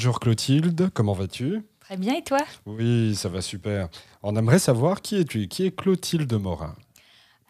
Bonjour 0.00 0.18
Clotilde, 0.18 0.88
comment 0.94 1.12
vas-tu? 1.12 1.62
Très 1.80 1.98
bien, 1.98 2.14
et 2.14 2.24
toi? 2.24 2.38
Oui, 2.64 3.14
ça 3.14 3.28
va 3.28 3.42
super. 3.42 3.90
On 4.22 4.34
aimerait 4.34 4.58
savoir 4.58 5.02
qui 5.02 5.16
es-tu? 5.16 5.46
Qui 5.46 5.66
est 5.66 5.76
Clotilde 5.76 6.32
Morin? 6.32 6.74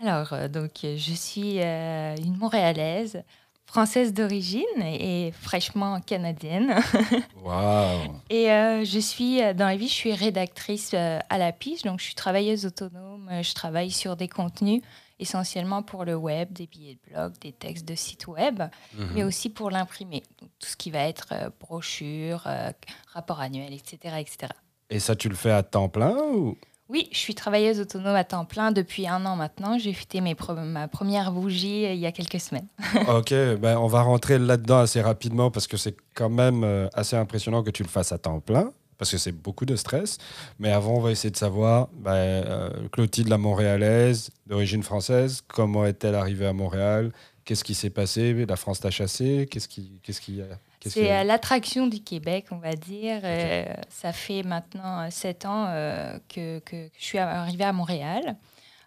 Alors, 0.03 0.33
euh, 0.33 0.48
donc, 0.48 0.73
je 0.83 1.12
suis 1.12 1.61
euh, 1.61 2.16
une 2.16 2.37
Montréalaise, 2.37 3.23
française 3.66 4.12
d'origine 4.12 4.83
et 4.83 5.33
fraîchement 5.41 6.01
canadienne. 6.01 6.75
Waouh! 7.45 8.16
Et 8.30 8.51
euh, 8.51 8.85
je 8.85 8.98
suis, 8.98 9.39
dans 9.55 9.67
la 9.67 9.77
vie, 9.77 9.87
je 9.87 9.95
suis 9.95 10.12
rédactrice 10.12 10.93
à 10.93 11.39
la 11.39 11.53
pige, 11.53 11.82
donc 11.82 12.01
je 12.01 12.07
suis 12.07 12.17
travailleuse 12.17 12.67
autonome, 12.67 13.30
je 13.42 13.55
travaille 13.55 13.92
sur 13.92 14.17
des 14.17 14.27
contenus 14.27 14.83
essentiellement 15.20 15.83
pour 15.83 16.05
le 16.05 16.16
web, 16.16 16.52
des 16.52 16.66
billets 16.66 16.98
de 17.06 17.12
blog, 17.12 17.33
des 17.41 17.52
textes 17.52 17.87
de 17.87 17.95
site 17.95 18.27
web, 18.27 18.62
Mhm. 18.98 19.09
mais 19.15 19.23
aussi 19.24 19.51
pour 19.51 19.70
l'imprimer. 19.70 20.23
Tout 20.38 20.48
ce 20.69 20.77
qui 20.77 20.91
va 20.91 21.01
être 21.01 21.28
euh, 21.33 21.51
brochure, 21.61 22.42
euh, 22.47 22.70
rapport 23.12 23.41
annuel, 23.41 23.73
etc., 23.73 24.16
etc. 24.19 24.52
Et 24.91 24.98
ça, 24.98 25.14
tu 25.14 25.28
le 25.28 25.34
fais 25.37 25.51
à 25.52 25.62
temps 25.62 25.88
plein 25.88 26.16
ou? 26.16 26.56
Oui, 26.88 27.09
je 27.12 27.19
suis 27.19 27.37
travailleuse 27.37 27.78
autonome 27.78 28.16
à 28.16 28.25
temps 28.25 28.45
plein 28.45 28.73
depuis 28.73 29.06
un 29.06 29.25
an 29.25 29.37
maintenant. 29.37 29.78
J'ai 29.78 29.92
fêté 29.92 30.20
mes 30.20 30.34
ma 30.64 30.88
première 30.88 31.30
bougie 31.30 31.87
euh, 31.87 31.92
il 31.92 32.00
y 32.00 32.06
a 32.06 32.11
quelques 32.12 32.41
semaines. 32.41 32.66
Ok, 33.09 33.30
ben 33.61 33.77
on 33.78 33.87
va 33.87 34.02
rentrer 34.02 34.39
là-dedans 34.41 34.78
assez 34.80 35.00
rapidement 35.00 35.50
parce 35.52 35.69
que 35.69 35.77
c'est 35.77 35.97
quand 36.14 36.30
même 36.30 36.89
assez 36.95 37.14
impressionnant 37.14 37.62
que 37.62 37.70
tu 37.70 37.84
le 37.84 37.89
fasses 37.89 38.11
à 38.11 38.19
temps 38.19 38.41
plein 38.41 38.73
parce 39.01 39.11
que 39.11 39.17
c'est 39.19 39.33
beaucoup 39.33 39.65
de 39.65 39.77
stress. 39.77 40.19
Mais 40.59 40.71
avant, 40.71 40.97
on 40.97 41.01
va 41.01 41.11
essayer 41.11 41.31
de 41.31 41.37
savoir, 41.37 41.89
ben, 41.95 42.13
euh, 42.13 42.89
Clotilde, 42.93 43.29
la 43.29 43.39
Montréalaise, 43.39 44.29
d'origine 44.47 44.83
française, 44.83 45.41
comment 45.48 45.87
est-elle 45.87 46.15
arrivée 46.15 46.47
à 46.47 46.53
Montréal? 46.53 47.11
Qu'est-ce 47.47 47.65
qui 47.65 47.75
s'est 47.75 47.89
passé? 47.91 48.45
La 48.47 48.57
France 48.57 48.81
t'a 48.81 48.91
chassé? 48.91 49.48
Qu'est-ce 49.51 49.69
qui, 49.69 49.98
qu'est-ce 50.03 50.20
qui, 50.20 50.42
C'est 50.87 51.11
euh, 51.11 51.25
l'attraction 51.25 51.87
du 51.87 52.01
Québec, 52.01 52.45
on 52.51 52.59
va 52.59 52.75
dire. 52.75 53.20
Euh, 53.25 53.65
ça 53.89 54.12
fait 54.12 54.42
maintenant 54.42 55.11
sept 55.11 55.47
ans 55.47 55.64
euh, 55.69 56.19
que, 56.29 56.59
que- 56.59 56.89
que 56.89 56.92
je 56.98 57.05
suis 57.05 57.19
arrivée 57.19 57.64
à 57.64 57.73
Montréal. 57.73 58.37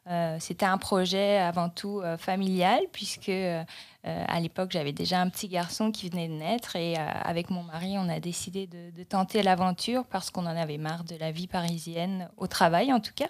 Euh, 0.09 0.37
C'était 0.39 0.65
un 0.65 0.77
projet 0.77 1.37
avant 1.37 1.69
tout 1.69 2.01
euh, 2.01 2.17
familial, 2.17 2.81
puisque 2.91 3.29
euh, 3.29 3.63
à 4.03 4.39
l'époque, 4.41 4.71
j'avais 4.71 4.91
déjà 4.91 5.21
un 5.21 5.29
petit 5.29 5.47
garçon 5.47 5.91
qui 5.91 6.09
venait 6.09 6.27
de 6.27 6.33
naître. 6.33 6.75
Et 6.75 6.97
avec 6.97 7.49
mon 7.49 7.63
mari, 7.63 7.95
on 7.97 8.09
a 8.09 8.19
décidé 8.19 8.67
de, 8.67 9.03
tenter 9.03 9.43
l'aventure 9.43 10.05
parce 10.05 10.29
qu'on 10.29 10.45
en 10.45 10.57
avait 10.57 10.77
marre 10.77 11.03
de 11.03 11.15
la 11.15 11.31
vie 11.31 11.47
parisienne, 11.47 12.29
au 12.37 12.47
travail 12.47 12.91
en 12.91 12.99
tout 12.99 13.13
cas. 13.15 13.29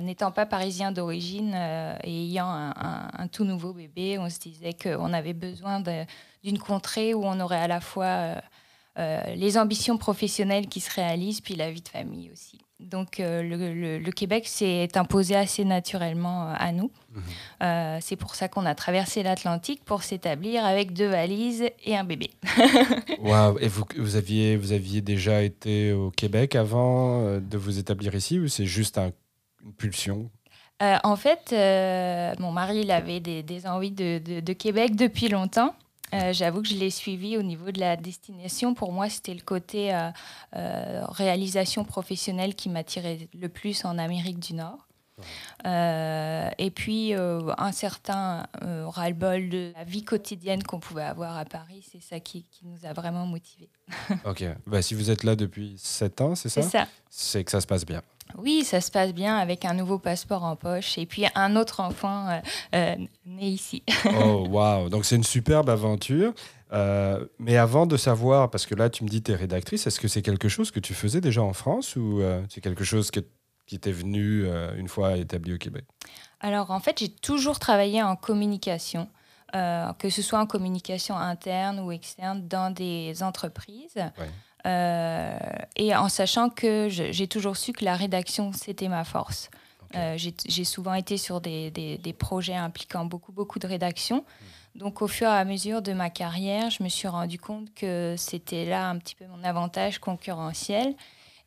N'étant 0.00 0.32
pas 0.32 0.44
parisien 0.44 0.92
d'origine 0.92 1.54
et 2.04 2.24
ayant 2.24 2.50
un, 2.50 3.28
tout 3.28 3.44
nouveau 3.44 3.72
bébé, 3.72 4.18
on 4.18 4.28
se 4.28 4.38
disait 4.38 4.74
qu'on 4.74 5.12
avait 5.14 5.32
besoin 5.32 5.82
d'une 6.42 6.58
contrée 6.58 7.14
où 7.14 7.24
on 7.24 7.40
aurait 7.40 7.60
à 7.60 7.68
la 7.68 7.80
fois 7.80 8.34
les 8.98 9.56
ambitions 9.56 9.96
professionnelles 9.96 10.66
qui 10.66 10.80
se 10.80 10.94
réalisent, 10.94 11.40
puis 11.40 11.56
la 11.56 11.70
vie 11.70 11.80
de 11.80 11.88
famille 11.88 12.30
aussi. 12.30 12.60
Donc 12.80 13.20
euh, 13.20 13.42
le, 13.42 13.56
le- 13.74 13.98
le 13.98 14.12
Québec 14.12 14.48
s'est 14.48 14.88
imposé 14.96 15.36
assez 15.36 15.64
naturellement 15.64 16.48
euh, 16.48 16.54
à 16.56 16.72
nous. 16.72 16.90
Mhm. 17.14 17.22
Euh, 17.62 17.98
C'est 18.00 18.16
pour 18.16 18.34
ça 18.34 18.48
qu'on 18.48 18.64
a 18.66 18.74
traversé 18.74 19.22
l'Atlantique 19.22 19.84
pour 19.84 20.02
s'établir 20.02 20.64
avec 20.64 20.92
deux 20.92 21.08
valises 21.08 21.64
et 21.84 21.96
un 21.96 22.04
bébé. 22.04 22.30
Waouh 23.20 23.58
Et 23.60 23.68
vous, 23.68 23.84
vous, 23.98 24.16
aviez, 24.16 24.56
vous 24.56 24.72
aviez 24.72 25.00
déjà 25.02 25.42
été 25.42 25.92
au 25.92 26.10
Québec 26.10 26.54
avant 26.56 27.38
de 27.38 27.56
vous 27.58 27.78
établir 27.78 28.14
ici 28.14 28.38
ou 28.38 28.48
c'est 28.48 28.66
juste 28.66 28.96
un- 28.98 29.12
une 29.64 29.72
pulsion? 29.72 30.30
En 30.80 31.14
fait, 31.16 31.52
mon 32.40 32.52
mari 32.52 32.80
il 32.80 32.90
avait 32.90 33.20
des, 33.20 33.42
des 33.42 33.66
envies 33.66 33.90
de, 33.90 34.18
de- 34.18 34.40
de 34.40 34.52
Québec 34.54 34.96
depuis 34.96 35.28
longtemps. 35.28 35.74
Euh, 36.14 36.32
J'avoue 36.32 36.62
que 36.62 36.68
je 36.68 36.74
l'ai 36.74 36.90
suivi 36.90 37.36
au 37.36 37.42
niveau 37.42 37.70
de 37.70 37.80
la 37.80 37.96
destination. 37.96 38.74
Pour 38.74 38.92
moi, 38.92 39.08
c'était 39.08 39.34
le 39.34 39.42
côté 39.42 39.94
euh, 39.94 40.10
euh, 40.56 41.04
réalisation 41.06 41.84
professionnelle 41.84 42.54
qui 42.54 42.68
m'attirait 42.68 43.28
le 43.34 43.48
plus 43.48 43.84
en 43.84 43.98
Amérique 43.98 44.40
du 44.40 44.54
Nord. 44.54 44.89
Euh, 45.66 46.48
et 46.58 46.70
puis, 46.70 47.14
euh, 47.14 47.52
un 47.58 47.72
certain 47.72 48.46
euh, 48.62 48.86
ras-le-bol 48.88 49.48
de 49.48 49.72
la 49.76 49.84
vie 49.84 50.04
quotidienne 50.04 50.62
qu'on 50.62 50.80
pouvait 50.80 51.02
avoir 51.02 51.36
à 51.36 51.44
Paris, 51.44 51.84
c'est 51.90 52.02
ça 52.02 52.20
qui, 52.20 52.44
qui 52.50 52.66
nous 52.66 52.84
a 52.84 52.92
vraiment 52.92 53.26
motivés. 53.26 53.70
Ok. 54.24 54.44
Bah, 54.66 54.82
si 54.82 54.94
vous 54.94 55.10
êtes 55.10 55.24
là 55.24 55.36
depuis 55.36 55.74
7 55.78 56.20
ans, 56.20 56.34
c'est 56.34 56.48
ça? 56.48 56.62
C'est 56.62 56.68
ça. 56.68 56.88
C'est 57.08 57.44
que 57.44 57.50
ça 57.50 57.60
se 57.60 57.66
passe 57.66 57.84
bien. 57.84 58.02
Oui, 58.38 58.64
ça 58.64 58.80
se 58.80 58.90
passe 58.90 59.12
bien 59.12 59.36
avec 59.36 59.64
un 59.64 59.74
nouveau 59.74 59.98
passeport 59.98 60.44
en 60.44 60.56
poche 60.56 60.98
et 60.98 61.06
puis 61.06 61.24
un 61.34 61.56
autre 61.56 61.80
enfant 61.80 62.40
euh, 62.74 62.96
né 63.26 63.48
ici. 63.48 63.82
Oh, 64.06 64.46
waouh 64.48 64.88
Donc 64.88 65.04
c'est 65.04 65.16
une 65.16 65.24
superbe 65.24 65.68
aventure. 65.68 66.32
Euh, 66.72 67.26
mais 67.38 67.56
avant 67.56 67.86
de 67.86 67.96
savoir, 67.96 68.50
parce 68.50 68.66
que 68.66 68.74
là 68.74 68.90
tu 68.90 69.02
me 69.02 69.08
dis 69.08 69.22
tu 69.22 69.32
es 69.32 69.34
rédactrice, 69.34 69.86
est-ce 69.86 69.98
que 69.98 70.08
c'est 70.08 70.22
quelque 70.22 70.48
chose 70.48 70.70
que 70.70 70.78
tu 70.78 70.94
faisais 70.94 71.20
déjà 71.20 71.42
en 71.42 71.52
France 71.52 71.96
ou 71.96 72.20
euh, 72.20 72.42
c'est 72.48 72.60
quelque 72.60 72.84
chose 72.84 73.10
que, 73.10 73.20
qui 73.70 73.78
t'est 73.78 73.92
venu 73.92 74.44
euh, 74.46 74.74
une 74.74 74.88
fois 74.88 75.16
établi 75.16 75.54
au 75.54 75.58
Québec 75.58 75.84
Alors 76.40 76.72
en 76.72 76.80
fait, 76.80 76.98
j'ai 76.98 77.08
toujours 77.08 77.60
travaillé 77.60 78.02
en 78.02 78.16
communication, 78.16 79.08
euh, 79.54 79.92
que 79.92 80.10
ce 80.10 80.22
soit 80.22 80.40
en 80.40 80.46
communication 80.46 81.16
interne 81.16 81.78
ou 81.78 81.92
externe 81.92 82.48
dans 82.48 82.72
des 82.74 83.22
entreprises. 83.22 83.94
Ouais. 83.94 84.30
Euh, 84.66 85.38
et 85.76 85.94
en 85.94 86.08
sachant 86.08 86.50
que 86.50 86.88
j'ai 86.88 87.28
toujours 87.28 87.56
su 87.56 87.72
que 87.72 87.84
la 87.84 87.94
rédaction, 87.94 88.52
c'était 88.52 88.88
ma 88.88 89.04
force. 89.04 89.50
Euh, 89.94 90.16
j'ai 90.18 90.64
souvent 90.64 90.94
été 90.94 91.16
sur 91.16 91.40
des, 91.40 91.70
des- 91.70 91.96
des 91.98 92.12
projets 92.12 92.56
impliquant 92.56 93.04
beaucoup, 93.04 93.30
beaucoup 93.32 93.60
de 93.60 93.68
rédaction. 93.68 94.18
Hmm. 94.74 94.78
Donc, 94.80 95.00
au 95.02 95.06
fur 95.08 95.28
et 95.28 95.30
à 95.36 95.44
mesure 95.44 95.80
de 95.80 95.92
ma 95.92 96.10
carrière, 96.10 96.70
je 96.70 96.82
me 96.82 96.88
suis 96.88 97.06
rendu 97.08 97.38
compte 97.38 97.72
que 97.74 98.16
c'était 98.18 98.64
là 98.64 98.88
un 98.88 98.98
petit 98.98 99.14
peu 99.14 99.26
mon 99.26 99.44
avantage 99.44 99.98
concurrentiel. 100.00 100.94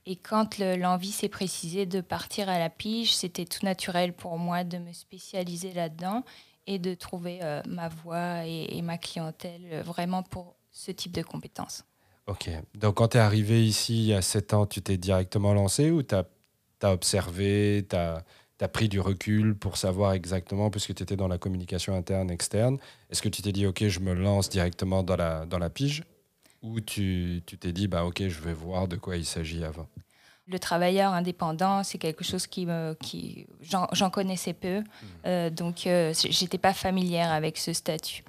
Et 0.05 0.15
quand 0.17 0.57
le- 0.57 0.75
l'envie 0.75 1.11
s'est 1.11 1.29
précisée 1.29 1.85
de 1.85 2.01
partir 2.01 2.49
à 2.49 2.59
la 2.59 2.69
pige, 2.69 3.15
c'était 3.15 3.45
tout 3.45 3.65
naturel 3.65 4.13
pour 4.13 4.37
moi 4.37 4.63
de 4.63 4.77
me 4.77 4.91
spécialiser 4.91 5.73
là-dedans 5.73 6.23
et 6.67 6.79
de 6.79 6.93
trouver 6.93 7.39
euh, 7.41 7.61
ma 7.67 7.87
voie 7.89 8.45
et, 8.45 8.77
et 8.77 8.81
ma 8.81 8.97
clientèle 8.97 9.61
euh, 9.71 9.81
vraiment 9.81 10.23
pour 10.23 10.55
ce 10.71 10.91
type 10.91 11.11
de 11.13 11.21
compétences. 11.21 11.83
Ok. 12.27 12.49
Donc 12.75 12.95
quand 12.95 13.09
tu 13.09 13.17
es 13.17 13.19
arrivé 13.19 13.65
ici 13.65 13.97
il 14.03 14.07
y 14.07 14.13
a 14.13 14.21
7 14.21 14.53
ans, 14.53 14.65
tu 14.65 14.81
t'es 14.81 14.97
directement 14.97 15.53
lancé 15.53 15.91
ou 15.91 16.03
tu 16.03 16.15
as, 16.15 16.25
observé, 16.83 17.85
tu 17.89 17.95
as, 17.95 18.23
pris 18.71 18.87
du 18.87 18.99
recul 19.01 19.55
pour 19.57 19.75
savoir 19.75 20.13
exactement, 20.13 20.69
puisque 20.69 20.95
tu 20.95 21.03
étais 21.03 21.17
dans 21.17 21.27
la 21.27 21.37
communication 21.37 21.95
interne, 21.95 22.31
externe, 22.31 22.77
est-ce 23.09 23.21
que 23.21 23.27
tu 23.29 23.41
t'es 23.41 23.51
dit 23.51 23.65
ok, 23.67 23.87
je 23.87 23.99
me 23.99 24.13
lance 24.13 24.49
directement 24.49 25.03
dans 25.03 25.17
la, 25.17 25.45
dans 25.45 25.59
la 25.59 25.69
pige? 25.69 26.03
Ou 26.63 26.79
tu 26.79 27.43
t'es 27.45 27.71
dit 27.71 27.87
bah 27.87 28.05
ok, 28.05 28.27
je 28.27 28.41
vais 28.41 28.53
voir 28.53 28.87
de 28.87 28.95
quoi 28.95 29.17
il 29.17 29.25
s'agit 29.25 29.63
avant 29.63 29.87
Le 30.47 30.57
travailleur 30.57 31.13
indépendant, 31.13 31.83
c'est 31.83 31.97
quelque 31.99 32.23
chose 32.23 32.47
qui 32.47 32.65
me, 32.65 32.95
qui, 33.01 33.45
j'en, 33.61 34.09
connaissais 34.09 34.53
peu, 34.53 34.81
euh, 35.25 35.49
donc 35.49 35.85
euh, 35.85 36.13
j'étais 36.29 36.57
pas 36.57 36.73
familière 36.73 37.31
avec 37.31 37.57
ce 37.57 37.73
statut. 37.73 38.23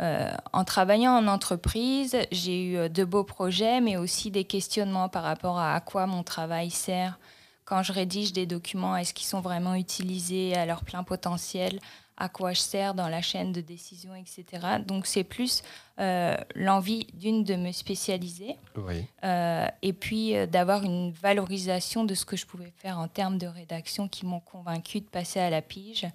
Euh, 0.00 0.30
en 0.52 0.64
travaillant 0.64 1.12
en 1.12 1.26
entreprise, 1.26 2.16
j'ai 2.32 2.64
eu 2.64 2.76
euh, 2.76 2.88
de 2.88 3.04
beaux 3.04 3.24
projets, 3.24 3.82
mais 3.82 3.98
aussi 3.98 4.30
des 4.30 4.44
questionnements 4.44 5.10
par 5.10 5.22
rapport 5.22 5.58
à 5.58 5.74
à 5.74 5.80
quoi 5.80 6.06
mon 6.06 6.22
travail 6.22 6.70
sert. 6.70 7.18
Quand 7.66 7.82
je 7.82 7.92
rédige 7.92 8.32
des 8.32 8.46
documents, 8.46 8.96
est-ce 8.96 9.12
qu'ils 9.12 9.26
sont 9.26 9.42
vraiment 9.42 9.74
utilisés 9.74 10.54
à 10.54 10.64
leur 10.64 10.84
plein 10.84 11.02
potentiel? 11.02 11.80
À 12.20 12.28
quoi 12.28 12.52
je 12.52 12.60
sers 12.60 12.94
dans 12.94 13.08
la 13.08 13.22
chaîne 13.22 13.50
de 13.50 13.62
décision, 13.62 14.14
etc. 14.14 14.44
Donc 14.86 15.06
c'est 15.06 15.24
plus 15.24 15.62
euh, 15.98 16.36
l'envie 16.54 17.06
d'une 17.14 17.44
de 17.44 17.56
me 17.56 17.72
spécialiser 17.72 18.56
Oui. 18.76 19.06
euh, 19.24 19.66
et 19.80 19.92
puis 19.94 20.36
euh, 20.36 20.46
d'avoir 20.46 20.84
une 20.84 21.12
valorisation 21.12 22.04
de 22.04 22.14
ce 22.14 22.26
que 22.26 22.36
je 22.36 22.44
pouvais 22.46 22.72
faire 22.76 22.98
en 22.98 23.08
termes 23.08 23.38
de 23.38 23.46
rédaction 23.46 24.06
qui 24.06 24.26
m'ont 24.26 24.40
convaincu 24.40 25.00
de 25.00 25.06
passer 25.06 25.40
à 25.40 25.48
la 25.48 25.62
pige. 25.62 26.06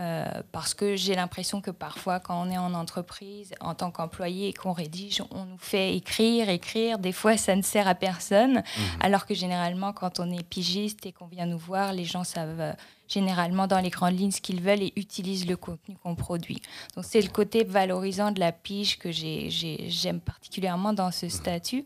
Euh, 0.00 0.24
parce 0.50 0.72
que 0.72 0.96
j'ai 0.96 1.14
l'impression 1.14 1.60
que 1.60 1.70
parfois, 1.70 2.20
quand 2.20 2.40
on 2.42 2.50
est 2.50 2.56
en 2.56 2.72
entreprise, 2.72 3.52
en 3.60 3.74
tant 3.74 3.90
qu'employé 3.90 4.48
et 4.48 4.52
qu'on 4.54 4.72
rédige, 4.72 5.22
on 5.30 5.44
nous 5.44 5.58
fait 5.58 5.94
écrire, 5.94 6.48
écrire. 6.48 6.98
Des 6.98 7.12
fois, 7.12 7.36
ça 7.36 7.54
ne 7.54 7.60
sert 7.60 7.86
à 7.86 7.94
personne. 7.94 8.62
Alors 9.00 9.26
que 9.26 9.34
généralement, 9.34 9.92
quand 9.92 10.18
on 10.18 10.32
est 10.32 10.42
pigiste 10.42 11.04
et 11.04 11.12
qu'on 11.12 11.26
vient 11.26 11.44
nous 11.44 11.58
voir, 11.58 11.92
les 11.92 12.06
gens 12.06 12.24
savent 12.24 12.60
euh, 12.60 12.72
généralement 13.08 13.66
dans 13.66 13.80
les 13.80 13.90
grandes 13.90 14.18
lignes 14.18 14.30
ce 14.30 14.40
qu'ils 14.40 14.62
veulent 14.62 14.82
et 14.82 14.92
utilisent 14.96 15.46
le 15.46 15.58
contenu 15.58 15.96
qu'on 16.02 16.14
produit. 16.14 16.62
Donc, 16.96 17.04
c'est 17.04 17.20
le 17.20 17.28
côté 17.28 17.64
valorisant 17.64 18.30
de 18.30 18.40
la 18.40 18.52
pige 18.52 18.98
que 18.98 19.12
j'ai- 19.12 19.50
j'ai- 19.50 19.90
j'aime 19.90 20.20
particulièrement 20.20 20.94
dans 20.94 21.10
ce 21.10 21.28
statut. 21.28 21.84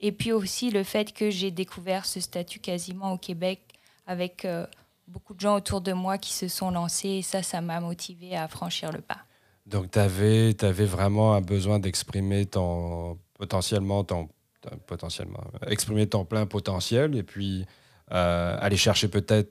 Et 0.00 0.12
puis 0.12 0.32
aussi 0.32 0.70
le 0.70 0.84
fait 0.84 1.14
que 1.14 1.30
j'ai 1.30 1.50
découvert 1.50 2.04
ce 2.04 2.20
statut 2.20 2.58
quasiment 2.58 3.12
au 3.12 3.16
Québec 3.16 3.60
avec 4.06 4.44
euh, 4.44 4.66
beaucoup 5.06 5.34
de 5.34 5.40
gens 5.40 5.56
autour 5.56 5.80
de 5.80 5.92
moi 5.92 6.18
qui 6.18 6.32
se 6.32 6.48
sont 6.48 6.70
lancés 6.70 7.08
et 7.08 7.22
ça, 7.22 7.42
ça 7.42 7.60
m'a 7.60 7.80
motivé 7.80 8.36
à 8.36 8.48
franchir 8.48 8.92
le 8.92 9.00
pas. 9.00 9.18
Donc 9.66 9.90
tu 9.90 9.98
avais, 9.98 10.52
vraiment 10.84 11.34
un 11.34 11.40
besoin 11.40 11.78
d'exprimer 11.78 12.46
ton 12.46 13.18
potentiellement 13.34 14.04
ton 14.04 14.28
ton- 14.60 14.76
potentiellement 14.86 15.44
exprimer 15.66 16.06
ton 16.06 16.24
plein 16.24 16.46
potentiel 16.46 17.16
et 17.16 17.22
puis 17.22 17.66
euh, 18.12 18.56
aller 18.60 18.76
chercher 18.76 19.08
peut-être 19.08 19.50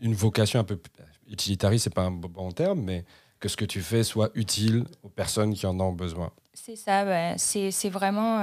une 0.00 0.14
vocation 0.14 0.60
un 0.60 0.64
peu 0.64 0.80
utilitariste, 1.28 1.84
c'est 1.84 1.94
pas 1.94 2.02
un 2.04 2.10
bon 2.10 2.50
terme, 2.52 2.80
mais 2.80 3.04
que 3.38 3.48
ce 3.48 3.56
que 3.56 3.66
tu 3.66 3.82
fais 3.82 4.02
soit 4.02 4.30
utile 4.34 4.84
aux 5.02 5.08
personnes 5.08 5.54
qui 5.54 5.66
en 5.66 5.78
ont 5.80 5.92
besoin. 5.92 6.30
C'est 6.54 6.76
ça, 6.76 7.04
ouais. 7.04 7.34
c'est 7.36 7.70
c'est 7.70 7.90
vraiment 7.90 8.40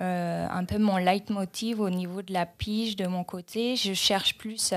euh, 0.00 0.46
un 0.50 0.64
peu 0.64 0.78
mon 0.78 0.96
leitmotiv 0.96 1.80
au 1.80 1.90
niveau 1.90 2.22
de 2.22 2.32
la 2.32 2.46
pige 2.46 2.96
de 2.96 3.06
mon 3.06 3.24
côté. 3.24 3.76
Je 3.76 3.94
cherche 3.94 4.36
plus 4.36 4.74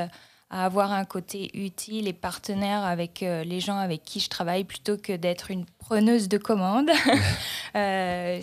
à 0.50 0.66
avoir 0.66 0.92
un 0.92 1.06
côté 1.06 1.52
utile 1.54 2.08
et 2.08 2.14
partenaire 2.14 2.84
avec 2.84 3.22
euh, 3.22 3.44
les 3.44 3.60
gens 3.60 3.78
avec 3.78 4.04
qui 4.04 4.20
je 4.20 4.30
travaille 4.30 4.64
plutôt 4.64 4.98
que 4.98 5.16
d'être 5.16 5.52
une 5.52 5.66
preneuse 5.66 6.28
de 6.28 6.38
commandes. 6.38 6.90
euh, 7.76 8.42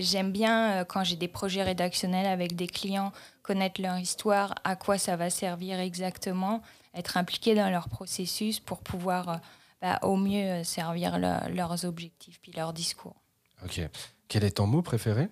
J'aime 0.00 0.32
bien, 0.32 0.72
euh, 0.80 0.84
quand 0.84 1.04
j'ai 1.04 1.16
des 1.16 1.28
projets 1.28 1.62
rédactionnels 1.62 2.26
avec 2.26 2.56
des 2.56 2.66
clients, 2.66 3.12
connaître 3.42 3.80
leur 3.80 3.98
histoire, 3.98 4.54
à 4.64 4.76
quoi 4.76 4.98
ça 4.98 5.16
va 5.16 5.30
servir 5.30 5.78
exactement, 5.80 6.62
être 6.94 7.16
impliqué 7.16 7.54
dans 7.54 7.70
leur 7.70 7.88
processus 7.88 8.60
pour 8.60 8.80
pouvoir 8.80 9.28
euh, 9.28 9.36
bah, 9.80 9.98
au 10.02 10.16
mieux 10.16 10.64
servir 10.64 11.18
leurs 11.18 11.84
objectifs 11.84 12.40
puis 12.40 12.52
leur 12.52 12.72
discours. 12.72 13.16
Ok. 13.64 13.80
Quel 14.28 14.44
est 14.44 14.56
ton 14.56 14.66
mot 14.66 14.82
préféré? 14.82 15.28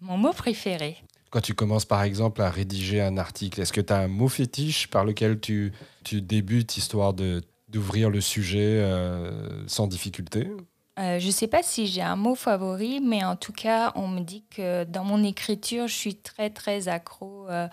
Mon 0.00 0.16
mot 0.16 0.32
préféré 0.32 0.96
quand 1.32 1.40
tu 1.40 1.54
commences 1.54 1.86
par 1.86 2.02
exemple 2.02 2.42
à 2.42 2.50
rédiger 2.50 3.00
un 3.00 3.16
article, 3.16 3.62
est-ce 3.62 3.72
que 3.72 3.80
tu 3.80 3.92
as 3.92 3.96
un 3.96 4.08
mot 4.08 4.28
fétiche 4.28 4.88
par 4.88 5.04
lequel 5.04 5.40
tu, 5.40 5.72
tu 6.04 6.20
débutes 6.20 6.76
histoire 6.76 7.14
d'ouvrir 7.14 8.10
le 8.10 8.20
sujet 8.20 8.80
euh, 8.82 9.66
sans 9.66 9.86
difficulté? 9.86 10.50
Euh, 10.98 11.18
je 11.18 11.26
ne 11.26 11.32
sais 11.32 11.46
pas 11.46 11.62
si 11.62 11.86
j'ai 11.86 12.02
un 12.02 12.16
mot 12.16 12.34
favori, 12.34 13.00
mais 13.00 13.24
en 13.24 13.36
tout 13.36 13.54
cas, 13.54 13.92
on 13.94 14.08
me 14.08 14.20
dit 14.20 14.44
que 14.54 14.84
dans 14.84 15.04
mon 15.04 15.24
écriture, 15.24 15.88
je 15.88 15.94
suis 15.94 16.16
très 16.16 16.50
très 16.50 16.88
accro 16.88 17.48
euh, 17.48 17.66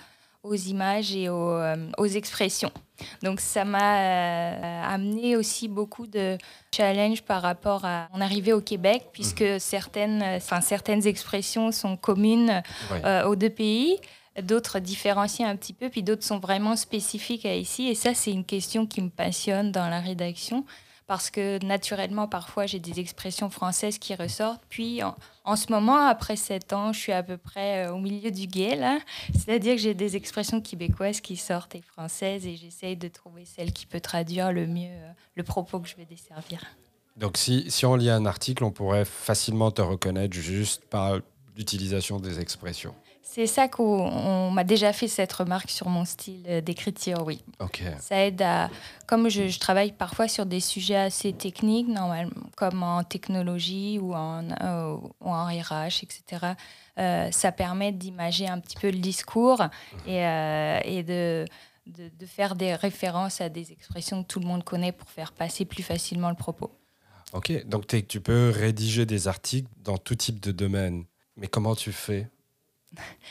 aux 0.44 0.56
images 0.56 1.16
et 1.16 1.30
aux, 1.30 1.52
euh, 1.52 1.76
aux 1.98 2.06
expressions. 2.06 2.72
Donc 3.24 3.40
ça 3.40 3.66
m'a 3.66 4.00
euh, 4.00 4.84
amené 4.84 5.36
aussi 5.36 5.68
beaucoup 5.68 6.08
de 6.08 6.38
challenges 6.74 7.24
par 7.24 7.42
rapport 7.42 7.86
à 7.86 8.08
mon 8.14 8.22
arrivée 8.22 8.54
au 8.54 8.62
Québec, 8.62 9.08
puisque 9.12 9.42
mhm. 9.42 9.60
certaines, 9.60 10.24
enfin, 10.24 10.62
certaines 10.62 11.06
expressions 11.08 11.72
sont 11.72 11.98
communes 11.98 12.62
euh, 12.92 13.26
aux 13.26 13.36
deux 13.36 13.50
pays 13.50 13.98
d'autres 14.44 14.80
différencient 14.80 15.46
un 15.48 15.58
petit 15.58 15.74
peu, 15.74 15.90
puis 15.90 16.02
d'autres 16.02 16.24
sont 16.24 16.40
vraiment 16.40 16.78
spécifiques 16.78 17.46
à 17.46 17.56
ici. 17.56 17.88
Et 17.88 17.96
ça, 17.96 18.14
c'est 18.14 18.32
une 18.32 18.46
question 18.46 18.86
qui 18.86 19.02
me 19.02 19.10
passionne 19.10 19.74
dans 19.74 19.90
la 19.90 20.00
rédaction 20.00 20.64
parce 21.10 21.32
que 21.32 21.58
naturellement, 21.66 22.28
parfois, 22.28 22.68
j'ai 22.68 22.78
des 22.78 23.00
expressions 23.00 23.50
françaises 23.50 23.98
qui 23.98 24.14
ressortent. 24.14 24.62
Puis, 24.70 25.02
en, 25.44 25.56
ce 25.56 25.72
moment, 25.72 26.06
après 26.06 26.36
sept 26.36 26.72
ans, 26.72 26.94
je 26.94 27.00
suis 27.00 27.12
à 27.12 27.24
peu 27.24 27.36
près 27.36 27.88
euh, 27.88 27.94
au 27.94 27.98
milieu 27.98 28.30
du 28.30 28.46
guet, 28.46 28.80
C'est-à-dire 29.34 29.74
que 29.74 29.82
j'ai 29.82 29.96
des 29.96 30.16
expressions 30.16 30.62
québécoises 30.62 31.20
qui 31.20 31.36
sortent 31.36 31.74
et 31.74 31.82
françaises, 31.82 32.46
et 32.46 32.56
j'essaye 32.56 32.96
de 32.96 33.08
trouver 33.08 33.46
celle 33.46 33.74
qui 33.74 33.88
peut 33.88 34.00
traduire 34.00 34.52
le 34.52 34.68
mieux 34.68 34.92
euh, 34.92 35.12
le 35.34 35.42
propos 35.42 35.80
que 35.80 35.88
je 35.88 35.96
vais 35.96 36.06
desservir. 36.06 36.62
Donc, 37.18 37.38
si, 37.38 37.66
si 37.72 37.88
on 37.88 37.96
lit 37.96 38.12
un 38.12 38.28
article, 38.28 38.64
on 38.64 38.72
pourrait 38.72 39.04
facilement 39.04 39.72
te 39.72 39.82
reconnaître 39.82 40.36
juste 40.36 40.86
par 40.86 41.18
l'utilisation 41.58 42.20
des 42.20 42.40
expressions. 42.40 42.94
C'est 43.22 43.46
ça 43.46 43.68
qu'on 43.68 44.50
m'a 44.50 44.64
déjà 44.64 44.92
fait 44.92 45.08
cette 45.08 45.32
remarque 45.34 45.70
sur 45.70 45.88
mon 45.88 46.04
style 46.04 46.44
euh, 46.48 46.62
d'écriture, 46.62 47.24
oui. 47.26 47.44
Ça 48.00 48.26
aide 48.26 48.42
à, 48.42 48.70
comme 49.08 49.30
je, 49.30 49.60
travaille 49.60 49.92
parfois 49.92 50.28
sur 50.28 50.46
des 50.48 50.60
sujets 50.60 50.96
assez 50.96 51.34
techniques, 51.34 51.88
normalement, 51.88 52.32
comme 52.56 52.82
en 52.82 53.04
technologie 53.04 54.00
ou 54.00 54.16
en, 54.16 54.50
euh, 54.62 54.96
ou 55.22 55.30
en 55.30 55.46
RH, 55.46 56.04
etc. 56.04 56.54
Euh, 56.98 57.30
ça 57.32 57.52
permet 57.52 57.92
d'imager 57.92 58.48
un 58.48 58.60
petit 58.60 58.78
peu 58.78 58.90
le 58.90 58.98
discours 58.98 59.64
et, 60.08 60.18
et 60.18 61.04
de, 61.04 61.46
de, 61.86 62.10
de, 62.18 62.26
faire 62.26 62.56
des 62.56 62.74
références 62.74 63.42
à 63.42 63.50
des 63.50 63.72
expressions 63.72 64.24
que 64.24 64.28
tout 64.28 64.40
le 64.40 64.48
monde 64.48 64.64
connaît 64.64 64.92
pour 64.92 65.10
faire 65.10 65.34
passer 65.34 65.66
plus 65.66 65.84
facilement 65.84 66.30
le 66.30 66.36
propos. 66.36 66.72
Ok, 67.34 67.66
donc 67.68 67.86
tu 68.08 68.22
peux 68.22 68.50
rédiger 68.50 69.06
des 69.06 69.28
articles 69.28 69.70
dans 69.84 69.98
tout 69.98 70.16
type 70.16 70.40
de 70.40 70.52
domaine. 70.52 71.06
Mais 71.38 71.48
comment 71.48 71.76
tu 71.76 71.92
fais? 71.92 72.28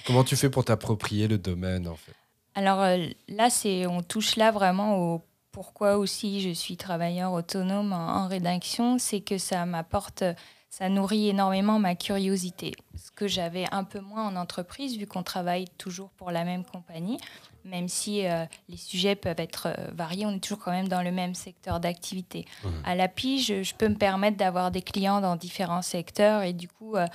Comment 0.06 0.24
tu 0.24 0.36
fais 0.36 0.50
pour 0.50 0.64
t'approprier 0.64 1.28
le 1.28 1.38
domaine 1.38 1.88
en 1.88 1.96
fait? 1.96 2.14
Alors 2.54 2.80
euh, 2.80 3.06
là, 3.28 3.50
c'est 3.50 3.86
on 3.86 4.02
touche 4.02 4.36
là 4.36 4.50
vraiment 4.50 4.98
au 4.98 5.22
pourquoi 5.58 5.96
aussi 5.96 6.40
je 6.40 6.50
suis 6.50 6.76
travailleur 6.76 7.32
autonome 7.32 7.92
en, 7.92 8.28
rédaction, 8.28 8.98
c'est 8.98 9.20
que 9.20 9.38
ça 9.38 9.66
m'apporte, 9.66 10.22
ça 10.70 10.88
nourrit 10.88 11.28
énormément 11.28 11.80
ma 11.80 11.96
curiosité, 11.96 12.74
ce 12.96 13.10
que 13.10 13.26
j'avais 13.26 13.64
un 13.72 13.82
peu 13.82 13.98
moins 13.98 14.26
en 14.28 14.36
entreprise 14.36 14.96
vu 14.96 15.06
qu'on 15.08 15.24
travaille 15.24 15.64
toujours 15.76 16.10
pour 16.10 16.30
la 16.30 16.44
même 16.44 16.64
compagnie. 16.64 17.18
Même 17.64 17.88
si 17.88 18.24
euh, 18.24 18.46
les 18.68 18.76
sujets 18.76 19.16
peuvent 19.16 19.40
être 19.40 19.66
euh, 19.66 19.90
variés, 19.92 20.24
on 20.26 20.36
est 20.36 20.38
toujours 20.38 20.60
quand 20.60 20.70
même 20.70 20.88
dans 20.88 21.02
le 21.02 21.10
même 21.10 21.34
secteur 21.34 21.80
d'activité. 21.80 22.46
Mmh. 22.62 22.68
À 22.84 22.94
la 22.94 23.08
pige, 23.08 23.62
je, 23.62 23.74
peux 23.74 23.88
me 23.88 23.96
permettre 23.96 24.36
d'avoir 24.36 24.70
des 24.70 24.80
clients 24.80 25.20
dans 25.20 25.34
différents 25.34 25.82
secteurs 25.82 26.42
et 26.42 26.52
du 26.52 26.68
coup, 26.68 26.94
euh, 26.94 27.06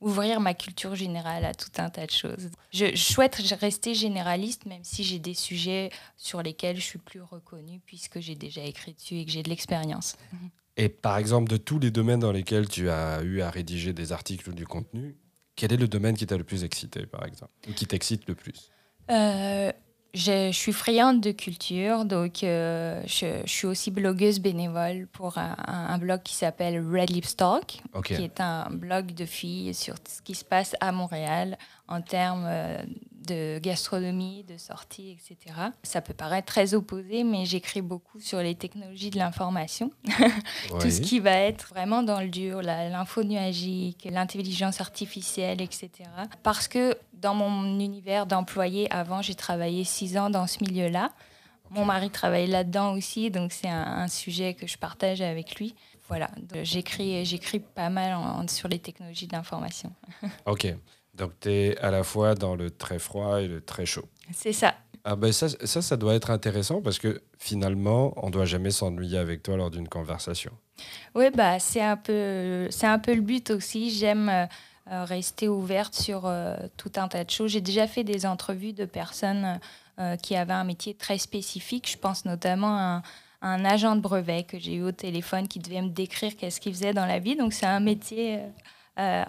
ouvrir 0.00 0.40
ma 0.40 0.54
culture 0.54 0.94
générale 0.94 1.44
à 1.44 1.54
tout 1.54 1.70
un 1.78 1.90
tas 1.90 2.06
de 2.06 2.10
choses. 2.10 2.50
Je, 2.72 2.94
souhaite 2.96 3.36
rester 3.60 3.94
généraliste, 3.94 4.66
même 4.66 4.84
si 4.84 5.04
j'ai 5.04 5.18
des 5.18 5.34
sujets 5.34 5.90
sur 6.16 6.42
lesquels 6.42 6.76
je 6.76 6.82
suis 6.82 6.98
plus 6.98 7.22
reconnue, 7.22 7.80
puisque 7.84 8.20
j'ai 8.20 8.34
déjà 8.34 8.62
écrit 8.62 8.94
dessus 8.94 9.16
et 9.16 9.24
que 9.24 9.30
j'ai 9.30 9.42
de 9.42 9.48
l'expérience. 9.48 10.16
Et 10.76 10.88
par 10.88 11.18
exemple, 11.18 11.50
de 11.50 11.56
tous 11.56 11.78
les 11.78 11.90
domaines 11.90 12.20
dans 12.20 12.32
lesquels 12.32 12.68
tu 12.68 12.88
as 12.88 13.22
eu 13.22 13.42
à 13.42 13.50
rédiger 13.50 13.92
des 13.92 14.12
articles 14.12 14.48
ou 14.48 14.52
du 14.52 14.66
contenu, 14.66 15.16
quel 15.56 15.72
est 15.72 15.76
le 15.76 15.88
domaine 15.88 16.16
qui 16.16 16.26
t'a 16.26 16.38
le 16.38 16.44
plus 16.44 16.64
excité, 16.64 17.04
par 17.06 17.26
exemple, 17.26 17.52
ou 17.68 17.72
qui 17.72 17.86
t'excite 17.86 18.26
le 18.28 18.34
plus? 18.34 18.70
Euh, 19.10 19.72
je, 20.14 20.50
suis 20.52 20.72
friande 20.72 21.20
de 21.20 21.30
culture, 21.30 22.04
donc 22.04 22.42
euh, 22.42 23.02
je, 23.06 23.42
suis 23.46 23.66
aussi 23.66 23.90
blogueuse 23.90 24.40
bénévole 24.40 25.06
pour 25.12 25.38
un, 25.38 25.98
blog 25.98 26.22
qui 26.22 26.34
s'appelle 26.34 26.84
Red 26.84 27.10
Lips 27.10 27.36
Talk, 27.36 27.80
qui 28.04 28.14
est 28.14 28.40
un 28.40 28.68
blog 28.70 29.14
de 29.14 29.24
filles 29.24 29.74
sur 29.74 29.94
ce 30.08 30.22
qui 30.22 30.34
se 30.34 30.44
passe 30.44 30.74
à 30.80 30.92
Montréal 30.92 31.58
en 31.88 32.00
termes 32.00 32.46
euh, 32.46 32.82
de 33.30 33.58
gastronomie, 33.58 34.44
de 34.44 34.56
sortie, 34.56 35.12
etc. 35.12 35.54
Ça 35.82 36.00
peut 36.00 36.14
paraître 36.14 36.46
très 36.46 36.74
opposé, 36.74 37.24
mais 37.24 37.46
j'écris 37.46 37.80
beaucoup 37.80 38.20
sur 38.20 38.40
les 38.40 38.54
technologies 38.54 39.10
de 39.10 39.18
l'information. 39.18 39.90
Tout 40.80 40.90
ce 40.90 41.00
qui 41.00 41.20
va 41.20 41.32
être 41.32 41.68
vraiment 41.68 42.02
dans 42.02 42.20
le 42.20 42.28
dur, 42.28 42.62
l'info 42.62 43.22
nuagique, 43.22 44.08
l'intelligence 44.10 44.80
artificielle, 44.80 45.60
etc. 45.60 45.90
Parce 46.42 46.68
que 46.68 46.96
dans 47.12 47.34
mon 47.34 47.78
univers 47.78 48.26
d'employé, 48.26 48.90
avant, 48.92 49.22
j'ai 49.22 49.34
travaillé 49.34 49.84
six 49.84 50.18
ans 50.18 50.30
dans 50.30 50.46
ce 50.46 50.62
milieu-là. 50.64 51.10
Mon 51.70 51.84
mari 51.84 52.10
travaille 52.10 52.48
là-dedans 52.48 52.94
aussi, 52.94 53.30
donc 53.30 53.52
c'est 53.52 53.68
un, 53.68 54.08
sujet 54.08 54.54
que 54.54 54.66
je 54.66 54.76
partage 54.76 55.20
avec 55.20 55.54
lui. 55.54 55.76
Voilà, 56.08 56.28
j'écris, 56.64 57.24
j'écris 57.24 57.60
pas 57.60 57.90
mal 57.90 58.18
sur 58.48 58.66
les 58.66 58.80
technologies 58.80 59.28
de 59.28 59.32
l'information. 59.32 59.92
ok. 60.46 60.74
Donc, 61.20 61.32
tu 61.38 61.50
es 61.50 61.76
à 61.78 61.90
la 61.90 62.02
fois 62.02 62.34
dans 62.34 62.56
le 62.56 62.70
très 62.70 62.98
froid 62.98 63.42
et 63.42 63.46
le 63.46 63.60
très 63.60 63.84
chaud. 63.84 64.08
C'est 64.32 64.54
ça. 64.54 64.74
Ah 65.04 65.16
ben 65.16 65.32
ça, 65.32 65.48
ça, 65.48 65.82
ça, 65.82 65.96
doit 65.96 66.14
être 66.14 66.30
intéressant 66.30 66.80
parce 66.82 66.98
que 66.98 67.22
finalement, 67.38 68.12
on 68.16 68.26
ne 68.26 68.32
doit 68.32 68.44
jamais 68.44 68.70
s'ennuyer 68.70 69.18
avec 69.18 69.42
toi 69.42 69.56
lors 69.56 69.70
d'une 69.70 69.88
conversation. 69.88 70.52
Oui, 71.14 71.26
bah, 71.34 71.58
c'est 71.58 71.82
un, 71.82 71.96
peu, 71.96 72.68
un 72.82 72.98
peu 72.98 73.14
le 73.14 73.20
but 73.20 73.50
aussi. 73.50 73.90
J'aime 73.90 74.28
euh, 74.90 75.04
rester 75.04 75.46
ouverte 75.46 75.94
sur 75.94 76.22
euh, 76.24 76.56
tout 76.76 76.92
un 76.96 77.06
tas 77.06 77.22
de 77.22 77.30
choses. 77.30 77.52
J'ai 77.52 77.60
déjà 77.60 77.86
fait 77.86 78.02
des 78.02 78.26
entrevues 78.26 78.72
de 78.72 78.86
personnes 78.86 79.60
euh, 79.98 80.16
qui 80.16 80.36
avaient 80.36 80.52
un 80.54 80.64
métier 80.64 80.94
très 80.94 81.18
spécifique. 81.18 81.88
Je 81.90 81.98
pense 81.98 82.24
notamment 82.24 82.76
à 82.76 83.02
un, 83.42 83.64
agent 83.64 83.94
de 83.96 84.00
brevet 84.00 84.42
que 84.42 84.58
j'ai 84.58 84.74
eu 84.74 84.82
au 84.82 84.92
téléphone 84.92 85.48
qui 85.48 85.60
devait 85.60 85.82
me 85.82 85.90
décrire 85.90 86.34
qu'est-ce 86.36 86.60
qu'il 86.60 86.72
faisait 86.74 86.92
dans 86.92 87.06
la 87.06 87.18
vie. 87.18 87.36
Donc 87.36 87.52
c'est 87.52 87.66
un 87.66 87.80
métier 87.80 88.40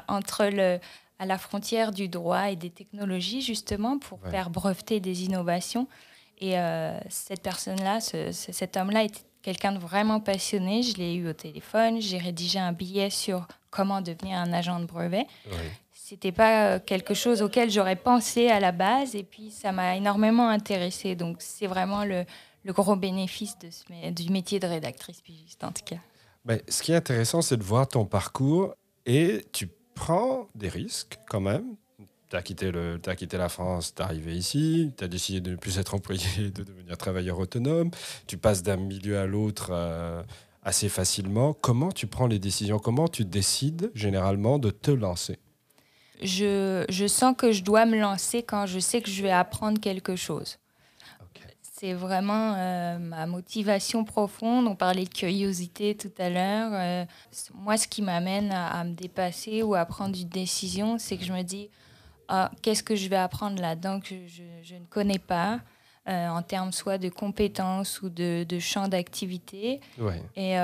entre 0.10 0.50
le 0.52 0.80
à 1.22 1.26
la 1.28 1.38
frontière 1.38 1.92
du 1.92 2.08
droit 2.08 2.50
et 2.50 2.56
des 2.56 2.72
technologies, 2.72 3.44
justement, 3.44 4.00
pour 4.00 4.20
faire 4.32 4.50
breveter 4.50 5.00
des 5.00 5.24
innovations. 5.24 5.88
Et 6.40 6.58
euh, 6.58 7.00
cette 7.10 7.44
personne-là, 7.44 8.00
cet 8.00 8.76
homme-là 8.76 9.04
était 9.04 9.22
quelqu'un 9.44 9.72
de 9.72 9.78
vraiment 9.78 10.20
passionné. 10.20 10.82
Je 10.82 10.98
l'ai 10.98 11.14
eu 11.14 11.30
au 11.30 11.34
téléphone. 11.34 12.02
J'ai 12.02 12.18
rédigé 12.18 12.58
un 12.58 12.74
billet 12.74 13.12
sur 13.12 13.48
comment 13.70 14.02
devenir 14.02 14.40
un 14.40 14.52
agent 14.52 14.80
de 14.80 14.86
brevet. 14.86 15.28
Ce 15.46 15.52
C'était 15.94 16.32
pas 16.32 16.66
euh, 16.66 16.80
quelque 16.84 17.14
chose 17.14 17.44
auquel 17.44 17.70
j'aurais 17.70 17.98
pensé 17.98 18.48
à 18.50 18.60
la 18.60 18.72
base. 18.72 19.14
Et 19.16 19.24
puis, 19.24 19.52
ça 19.52 19.72
m'a 19.72 19.96
énormément 19.96 20.50
intéressé. 20.50 21.14
Donc, 21.14 21.36
c'est 21.38 21.68
vraiment 21.68 22.04
le, 22.04 22.26
le, 22.64 22.74
gros 22.74 22.96
bénéfice 22.96 23.60
de 23.60 23.70
ce, 23.70 24.10
du 24.10 24.32
métier 24.32 24.60
de 24.60 24.66
rédactrice 24.66 25.22
pigiste, 25.22 25.64
en 25.64 25.72
tout 25.72 25.84
cas. 25.86 26.02
Ben, 26.46 26.60
ce 26.68 26.82
qui 26.82 26.94
est 26.94 26.96
intéressant, 26.96 27.44
c'est 27.44 27.58
de 27.58 27.64
voir 27.64 27.88
ton 27.88 28.06
parcours 28.06 28.74
et 29.06 29.46
tu 29.52 29.70
prends 29.94 30.48
des 30.56 30.70
risques 30.70 31.20
quand 31.30 31.42
même. 31.42 31.76
Tu 32.30 32.38
as, 32.38 32.42
quitté 32.42 32.72
quitté 33.18 33.38
la 33.38 33.50
France, 33.50 33.94
tu 33.94 34.02
es 34.02 34.06
arrivé 34.06 34.34
ici, 34.34 34.94
tu 34.98 35.04
as 35.04 35.10
décidé 35.10 35.42
de 35.42 35.52
ne 35.52 35.56
plus 35.58 35.78
être 35.80 35.96
employé, 35.96 36.24
de 36.38 36.64
devenir 36.64 36.98
travailleur 36.98 37.38
autonome. 37.40 37.92
Tu 38.26 38.38
passes 38.38 38.64
d'un 38.64 38.78
milieu 38.78 39.20
à 39.20 39.26
l'autre 39.26 39.72
euh, 39.72 40.24
assez 40.64 40.88
facilement. 40.88 41.54
Comment 41.54 41.92
tu 41.92 42.08
prends 42.08 42.28
les 42.28 42.40
décisions? 42.40 42.80
Comment 42.80 43.10
tu 43.10 43.26
décides 43.26 43.92
généralement 43.96 44.60
de 44.60 44.70
te 44.70 44.92
lancer? 44.92 45.40
Je, 46.22 46.86
je, 46.88 47.08
sens 47.08 47.36
que 47.36 47.52
je 47.52 47.64
dois 47.64 47.86
me 47.86 48.00
lancer 48.00 48.44
quand 48.44 48.66
je 48.66 48.80
sais 48.80 49.02
que 49.02 49.10
je 49.10 49.24
vais 49.24 49.32
apprendre 49.32 49.82
quelque 49.82 50.16
chose. 50.16 50.58
C'est 51.82 51.94
vraiment 51.94 52.54
euh, 52.58 53.00
ma 53.00 53.26
motivation 53.26 54.04
profonde. 54.04 54.68
On 54.68 54.76
parlait 54.76 55.06
de 55.06 55.10
curiosité 55.10 55.96
tout 55.96 56.12
à 56.20 56.30
l'heure. 56.30 56.70
Euh, 56.74 57.06
moi, 57.56 57.76
ce 57.76 57.88
qui 57.88 58.04
m'amène 58.04 58.52
à, 58.52 58.84
me 58.84 58.94
dépasser 58.94 59.64
ou 59.64 59.74
à 59.74 59.84
prendre 59.86 60.16
une 60.16 60.30
décision, 60.30 61.00
c'est 61.00 61.18
que 61.18 61.24
je 61.24 61.34
me 61.34 61.42
dis, 61.42 61.72
ah, 62.28 62.52
qu'est-ce 62.62 62.84
que 62.84 62.96
je 62.96 63.10
vais 63.10 63.16
apprendre 63.16 63.60
là-dedans 63.60 64.00
que 64.00 64.14
je, 64.28 64.76
ne 64.76 64.86
connais 64.92 65.18
pas 65.18 65.60
euh, 66.08 66.28
en 66.28 66.44
termes 66.44 66.72
soit 66.72 67.00
de 67.00 67.10
compétences 67.10 68.04
ou 68.04 68.10
de, 68.10 68.44
de 68.44 68.60
champ 68.60 68.88
d'activité. 68.88 69.80
Et 70.36 70.56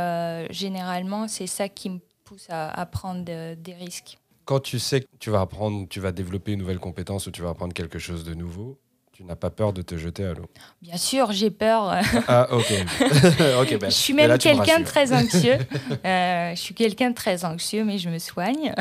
généralement, 0.52 1.28
c'est 1.28 1.48
ça 1.48 1.68
qui 1.68 1.90
me 1.90 2.00
pousse 2.26 2.46
à, 2.52 2.86
prendre 2.86 3.24
des 3.24 3.74
risques. 3.74 4.20
Quand 4.46 4.60
tu 4.60 4.78
sais 4.78 5.02
que 5.02 5.08
tu 5.20 5.32
vas 5.32 5.42
apprendre, 5.42 5.88
tu 5.90 6.00
vas 6.00 6.12
développer 6.12 6.52
une 6.52 6.60
nouvelle 6.60 6.80
compétence 6.80 7.26
ou 7.26 7.32
tu 7.32 7.42
vas 7.42 7.50
apprendre 7.50 7.74
quelque 7.74 7.98
chose 7.98 8.24
de 8.24 8.36
nouveau, 8.36 8.80
tu 9.18 9.24
n'as 9.24 9.36
pas 9.36 9.50
peur 9.50 9.74
de 9.74 9.82
te 9.82 9.98
jeter 9.98 10.26
à 10.26 10.34
l'eau 10.36 10.46
Bien 10.80 10.96
sûr, 10.96 11.32
j'ai 11.32 11.50
peur. 11.50 11.92
Ah, 12.28 12.48
ok. 12.54 13.80
Ben, 13.80 13.90
je 13.90 13.96
suis 13.96 14.14
même 14.14 14.38
quelqu'un 14.38 14.82
de 14.82 14.86
très 14.86 15.12
anxieux. 15.12 15.58
Euh, 16.06 16.52
je 16.52 16.62
suis 16.62 16.74
quelqu'un 16.74 17.10
de 17.10 17.16
très 17.16 17.44
anxieux, 17.44 17.84
mais 17.84 17.98
je 17.98 18.10
me 18.10 18.20
soigne. 18.20 18.74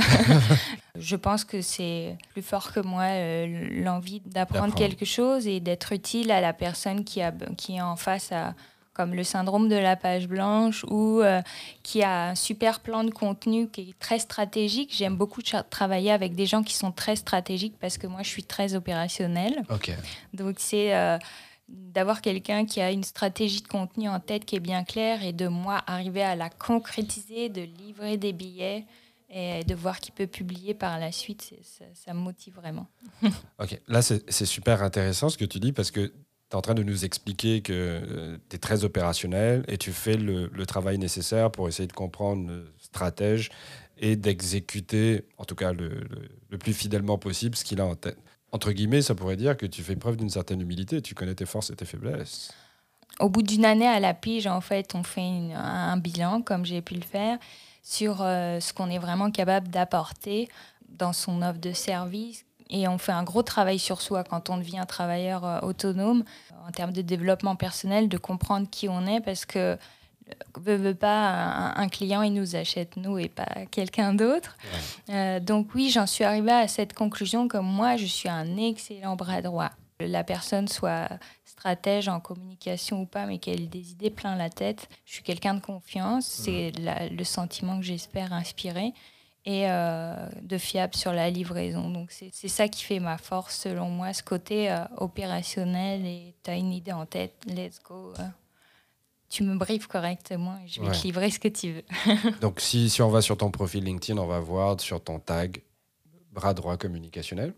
je 0.99 1.17
pense 1.17 1.45
que 1.45 1.61
c'est 1.63 2.17
plus 2.33 2.43
fort 2.43 2.73
que 2.73 2.81
moi 2.81 3.05
euh, 3.05 3.69
l'envie 3.83 4.21
d'apprendre 4.27 4.75
quelque 4.75 5.05
chose 5.05 5.47
et 5.47 5.61
d'être 5.61 5.93
utile 5.93 6.31
à 6.31 6.41
la 6.41 6.53
personne 6.53 7.05
qui, 7.05 7.23
a, 7.23 7.33
qui 7.57 7.77
est 7.77 7.81
en 7.81 7.97
face 7.97 8.33
à, 8.33 8.55
comme 8.97 9.15
le 9.15 9.25
syndrome 9.25 9.69
de 9.69 9.77
la 9.77 9.95
page 9.95 10.27
blanche 10.27 10.85
ou 10.89 11.21
euh, 11.21 11.43
qui 11.83 12.03
a 12.03 12.31
un 12.31 12.35
super 12.35 12.81
plan 12.81 13.05
de 13.05 13.11
contenu 13.11 13.69
qui 13.69 13.91
est 13.91 13.99
très 13.99 14.19
stratégique. 14.19 14.95
J'aime 14.97 15.17
beaucoup 15.17 15.43
travailler 15.43 16.11
avec 16.11 16.35
des 16.35 16.47
gens 16.47 16.63
qui 16.63 16.75
sont 16.75 16.93
très 16.93 17.15
stratégiques 17.15 17.77
parce 17.79 17.99
que 17.99 18.07
moi, 18.07 18.23
je 18.23 18.29
suis 18.29 18.45
très 18.45 18.75
opérationnelle. 18.75 19.65
Donc, 20.33 20.57
c'est 20.59 20.97
euh, 20.97 21.19
d'avoir 21.69 22.23
quelqu'un 22.23 22.65
qui 22.65 22.81
a 22.81 22.91
une 22.91 23.05
stratégie 23.05 23.61
de 23.61 23.69
contenu 23.69 24.09
en 24.09 24.19
tête 24.19 24.47
qui 24.47 24.57
est 24.57 24.61
bien 24.61 24.83
claire 24.83 25.23
et 25.23 25.35
de 25.35 25.47
moi 25.47 25.83
arriver 25.87 26.23
à 26.23 26.35
la 26.35 26.49
concrétiser, 26.49 27.51
de 27.51 27.61
livrer 27.61 28.17
des 28.17 28.33
billets 28.33 28.87
et 29.29 29.63
de 29.65 29.75
voir 29.75 30.01
qu'il 30.01 30.15
peut 30.15 30.29
publier 30.29 30.73
par 30.73 30.99
la 30.99 31.11
suite, 31.13 31.53
ça, 31.63 31.85
ça, 31.95 32.15
me 32.15 32.21
motive 32.21 32.55
vraiment. 32.55 32.87
ok, 33.59 33.79
là 33.89 34.01
c'est 34.01 34.47
super 34.47 34.83
intéressant 34.83 35.29
ce 35.29 35.37
que 35.37 35.45
tu 35.45 35.59
dis 35.59 35.73
parce 35.73 35.91
que 35.91 36.13
tu 36.51 36.55
es 36.55 36.59
en 36.59 36.63
train 36.63 36.75
de 36.75 36.83
nous 36.83 37.05
expliquer 37.05 37.61
que 37.61 37.73
euh, 37.73 38.39
tu 38.49 38.57
es 38.57 38.59
très 38.59 38.85
opérationnel 38.85 39.65
et 39.69 39.79
tu 39.79 39.93
fais 39.93 40.17
le, 40.17 40.49
travail 40.67 40.99
nécessaire 40.99 41.51
pour 41.51 41.69
essayer 41.69 41.87
de 41.87 41.93
comprendre 41.93 42.49
le 42.49 42.73
stratège 42.79 43.51
et 43.99 44.17
d'exécuter, 44.17 45.25
en 45.39 45.45
tout 45.45 45.55
cas 45.55 45.73
le, 45.73 46.07
plus 46.59 46.73
fidèlement 46.73 47.19
possible, 47.19 47.57
ce 47.57 47.65
qu'il 47.65 47.81
a 47.81 47.87
en 47.87 47.95
tête. 47.95 48.19
Entre 48.53 48.73
guillemets, 48.73 49.03
ça 49.03 49.15
pourrait 49.15 49.37
dire 49.37 49.57
que 49.57 49.67
tu 49.67 49.83
fais 49.83 49.97
preuve 49.97 50.17
d'une 50.17 50.31
certaine 50.31 50.61
humilité, 50.61 51.03
tu 51.03 51.15
connais 51.15 51.35
tes 51.35 51.47
forces 51.47 51.71
et 51.71 51.77
tes 51.77 51.85
faiblesses. 51.85 52.53
Au 53.19 53.29
bout 53.29 53.43
d'une 53.43 53.65
année 53.65 53.87
à 53.87 53.99
la 53.99 54.15
pige, 54.15 54.47
en 54.47 54.61
fait, 54.61 54.95
on 54.95 55.03
fait 55.03 55.53
un 55.55 55.97
bilan, 55.97 56.43
comme 56.43 56.65
j'ai 56.65 56.83
pu 56.83 56.95
le 56.95 57.03
faire, 57.03 57.39
sur 57.83 58.21
euh, 58.21 58.61
ce 58.61 58.73
qu'on 58.73 58.91
est 58.91 58.99
vraiment 58.99 59.31
capable 59.31 59.69
d'apporter 59.69 60.49
dans 60.89 61.13
son 61.13 61.43
offre 61.43 61.61
de 61.61 61.73
service, 61.73 62.46
et 62.71 62.89
on 62.89 62.99
fait 62.99 63.13
un 63.13 63.23
gros 63.23 63.43
travail 63.43 63.79
sur 63.79 64.01
soi 64.01 64.25
quand 64.25 64.51
on 64.51 64.59
devient 64.59 64.85
travailleur 64.87 65.45
euh, 65.45 65.61
autonome, 65.61 66.25
en 66.67 66.71
termes 66.73 66.93
de 66.93 67.03
développement 67.03 67.57
personnel, 67.57 68.09
de 68.09 68.19
comprendre 68.19 68.69
qui 68.71 68.89
on 68.89 69.07
est, 69.07 69.21
parce 69.21 69.45
que 69.45 69.59
euh, 69.59 69.77
veut, 70.57 70.77
veut 70.77 70.95
pas 70.95 71.73
un, 71.77 71.89
client, 71.89 72.23
il 72.23 72.35
nous 72.35 72.57
achète 72.57 72.97
nous 72.97 73.19
et 73.19 73.29
pas 73.29 73.47
quelqu'un 73.71 74.15
d'autre. 74.15 74.57
Euh, 75.11 75.39
donc 75.39 75.75
oui, 75.75 75.91
j'en 75.91 76.07
suis 76.07 76.25
arrivée 76.25 76.53
à 76.53 76.67
cette 76.67 76.95
conclusion 76.95 77.47
que 77.47 77.59
moi, 77.59 77.97
je 77.97 78.07
suis 78.07 78.29
un 78.29 78.57
excellent 78.57 79.15
bras 79.15 79.43
droit. 79.43 79.71
La 80.01 80.25
personne 80.25 80.69
soit 80.69 81.09
stratège 81.45 82.09
en 82.09 82.21
communication 82.21 83.03
ou 83.03 83.07
pas, 83.07 83.25
mais 83.25 83.39
qu'elle 83.39 83.63
ait 83.63 83.67
des 83.67 83.93
idées 83.93 84.11
plein 84.11 84.37
la 84.37 84.51
tête. 84.51 84.89
Je 85.07 85.15
suis 85.15 85.23
quelqu'un 85.23 85.55
de 85.55 85.61
confiance, 85.61 86.27
c'est 86.27 86.73
le 86.77 87.25
sentiment 87.25 87.79
que 87.79 87.85
j'espère 87.85 88.33
inspirer 88.33 88.93
et 89.47 89.71
euh, 89.71 90.13
de 90.43 90.59
fiable 90.59 90.95
sur 90.95 91.13
la 91.13 91.31
livraison. 91.31 91.89
Donc 91.89 92.11
c'est 92.11 92.49
ça 92.49 92.67
qui 92.69 92.83
fait 92.83 92.99
ma 92.99 93.17
force 93.17 93.57
selon 93.57 93.89
moi, 93.89 94.13
ce 94.13 94.23
côté 94.23 94.71
euh, 94.71 94.81
opérationnel 94.97 96.05
et 96.05 96.35
tu 96.43 96.51
as 96.51 96.57
une 96.57 96.73
idée 96.73 96.93
en 96.93 97.07
tête, 97.07 97.33
let's 97.47 97.81
go. 97.83 98.13
Euh. 98.19 98.23
tu 99.31 99.45
me 99.45 99.57
briefes 99.57 99.87
correctement 99.87 100.59
et 100.65 100.69
je 100.69 100.83
vais 100.83 100.91
te 100.91 101.03
livrer 101.05 101.31
ce 101.31 101.39
que 101.39 101.49
tu 101.49 101.75
veux. 101.75 102.31
Donc 102.41 102.61
si, 102.61 102.91
si 102.91 103.01
on 103.03 103.09
va 103.09 103.23
sur 103.23 103.37
ton 103.37 103.53
profil 103.53 103.85
LinkedIn, 103.85 104.19
on 104.21 104.27
va 104.27 104.41
voir 104.41 104.81
sur 104.81 105.03
ton 105.03 105.21
tag 105.21 105.63
bras 106.33 106.53
droit 106.53 106.77
communicationnel. 106.77 107.55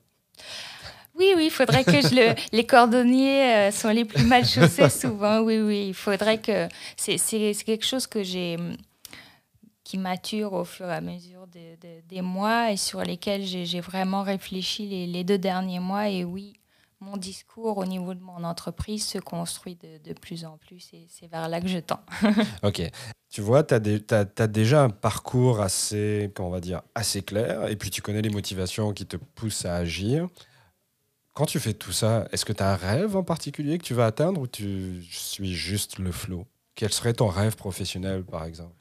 Oui, 1.14 1.32
oui, 1.36 1.46
il 1.46 1.50
faudrait 1.50 1.82
que 1.82 2.00
je 2.00 2.14
le. 2.14 2.34
Les 2.52 2.64
cordonniers 2.64 3.72
sont 3.72 3.88
les 3.88 4.04
plus 4.04 4.22
mal 4.22 4.46
chaussés 4.46 4.88
souvent. 4.88 5.40
Oui, 5.40 5.58
oui, 5.58 5.86
il 5.88 5.94
faudrait 5.94 6.38
que. 6.38 6.68
C'est 6.96 7.18
quelque 7.64 7.84
chose 7.84 8.06
que 8.06 8.22
j'ai 8.22 8.56
qui 9.88 9.96
maturent 9.96 10.52
au 10.52 10.64
fur 10.64 10.84
et 10.84 10.92
à 10.92 11.00
mesure 11.00 11.46
des 11.46 12.20
mois 12.20 12.72
et 12.72 12.76
sur 12.76 13.00
lesquels 13.00 13.42
j'ai 13.42 13.80
vraiment 13.80 14.22
réfléchi 14.22 14.86
les, 14.86 15.24
deux 15.24 15.38
derniers 15.38 15.80
mois. 15.80 16.10
Et 16.10 16.24
oui, 16.24 16.52
mon 17.00 17.16
discours 17.16 17.78
au 17.78 17.86
niveau 17.86 18.12
de 18.12 18.20
mon 18.20 18.44
entreprise 18.44 19.06
se 19.06 19.16
construit 19.16 19.78
de, 20.04 20.12
plus 20.12 20.44
en 20.44 20.58
plus 20.58 20.90
et 20.92 21.06
c'est 21.08 21.26
vers 21.26 21.48
là 21.48 21.62
que 21.62 21.68
je 21.68 21.78
tends. 21.78 22.02
ok. 22.62 22.82
Tu 23.30 23.40
vois, 23.40 23.62
tu 23.64 23.74
as, 23.74 24.26
as, 24.36 24.46
déjà 24.46 24.82
un 24.82 24.90
parcours 24.90 25.62
assez, 25.62 26.30
comment 26.34 26.50
on 26.50 26.52
va 26.52 26.60
dire, 26.60 26.82
assez 26.94 27.22
clair 27.22 27.66
et 27.68 27.76
puis 27.76 27.88
tu 27.88 28.02
connais 28.02 28.20
les 28.20 28.28
motivations 28.28 28.92
qui 28.92 29.06
te 29.06 29.16
poussent 29.16 29.64
à 29.64 29.76
agir. 29.76 30.28
Quand 31.32 31.46
tu 31.46 31.60
fais 31.60 31.72
tout 31.72 31.92
ça, 31.92 32.28
est-ce 32.30 32.44
que 32.44 32.52
tu 32.52 32.62
as 32.62 32.72
un 32.72 32.76
rêve 32.76 33.16
en 33.16 33.24
particulier 33.24 33.78
que 33.78 33.84
tu 33.84 33.94
vas 33.94 34.04
atteindre 34.04 34.38
ou 34.38 34.46
tu 34.46 35.02
suis 35.10 35.54
juste 35.54 35.98
le 35.98 36.12
flow? 36.12 36.44
Quel 36.74 36.92
serait 36.92 37.14
ton 37.14 37.28
rêve 37.28 37.56
professionnel, 37.56 38.22
par 38.22 38.44
exemple? 38.44 38.74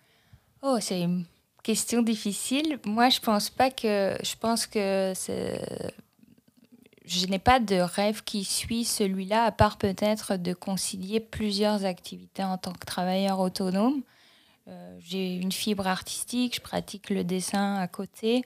Oh, 0.61 0.77
c'est 0.79 1.01
une 1.01 1.25
question 1.63 2.01
difficile. 2.01 2.79
Moi, 2.85 3.09
je 3.09 3.19
pense 3.19 3.49
pas 3.49 3.69
que. 3.69 4.17
Je 4.23 4.35
pense 4.39 4.65
que 4.65 5.13
je 7.07 7.25
n'ai 7.27 7.39
pas 7.39 7.59
de 7.59 7.75
rêve 7.75 8.23
qui 8.23 8.43
suit 8.43 8.83
celui-là, 8.83 9.45
à 9.45 9.51
part 9.51 9.77
peut-être 9.77 10.35
de 10.35 10.53
concilier 10.53 11.19
plusieurs 11.19 11.85
activités 11.85 12.43
en 12.43 12.57
tant 12.57 12.73
que 12.73 12.85
travailleur 12.85 13.39
autonome. 13.39 14.01
Euh, 14.67 14.97
j'ai 14.99 15.35
une 15.35 15.53
fibre 15.53 15.87
artistique, 15.87 16.55
je 16.55 16.61
pratique 16.61 17.09
le 17.09 17.23
dessin 17.23 17.75
à 17.75 17.87
côté. 17.87 18.43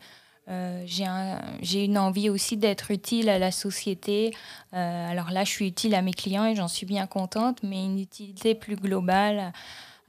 Euh, 0.48 0.84
j'ai 0.86 1.84
une 1.84 1.98
envie 1.98 2.30
aussi 2.30 2.58
d'être 2.58 2.92
utile 2.92 3.30
à 3.30 3.40
la 3.40 3.52
société. 3.52 4.34
Euh, 4.74 5.10
alors 5.10 5.32
là, 5.32 5.44
je 5.44 5.50
suis 5.50 5.68
utile 5.68 5.96
à 5.96 6.02
mes 6.02 6.14
clients 6.14 6.46
et 6.46 6.56
j'en 6.56 6.68
suis 6.68 6.86
bien 6.86 7.08
contente, 7.08 7.64
mais 7.64 7.84
une 7.84 8.00
utilité 8.00 8.54
plus 8.54 8.76
globale 8.76 9.54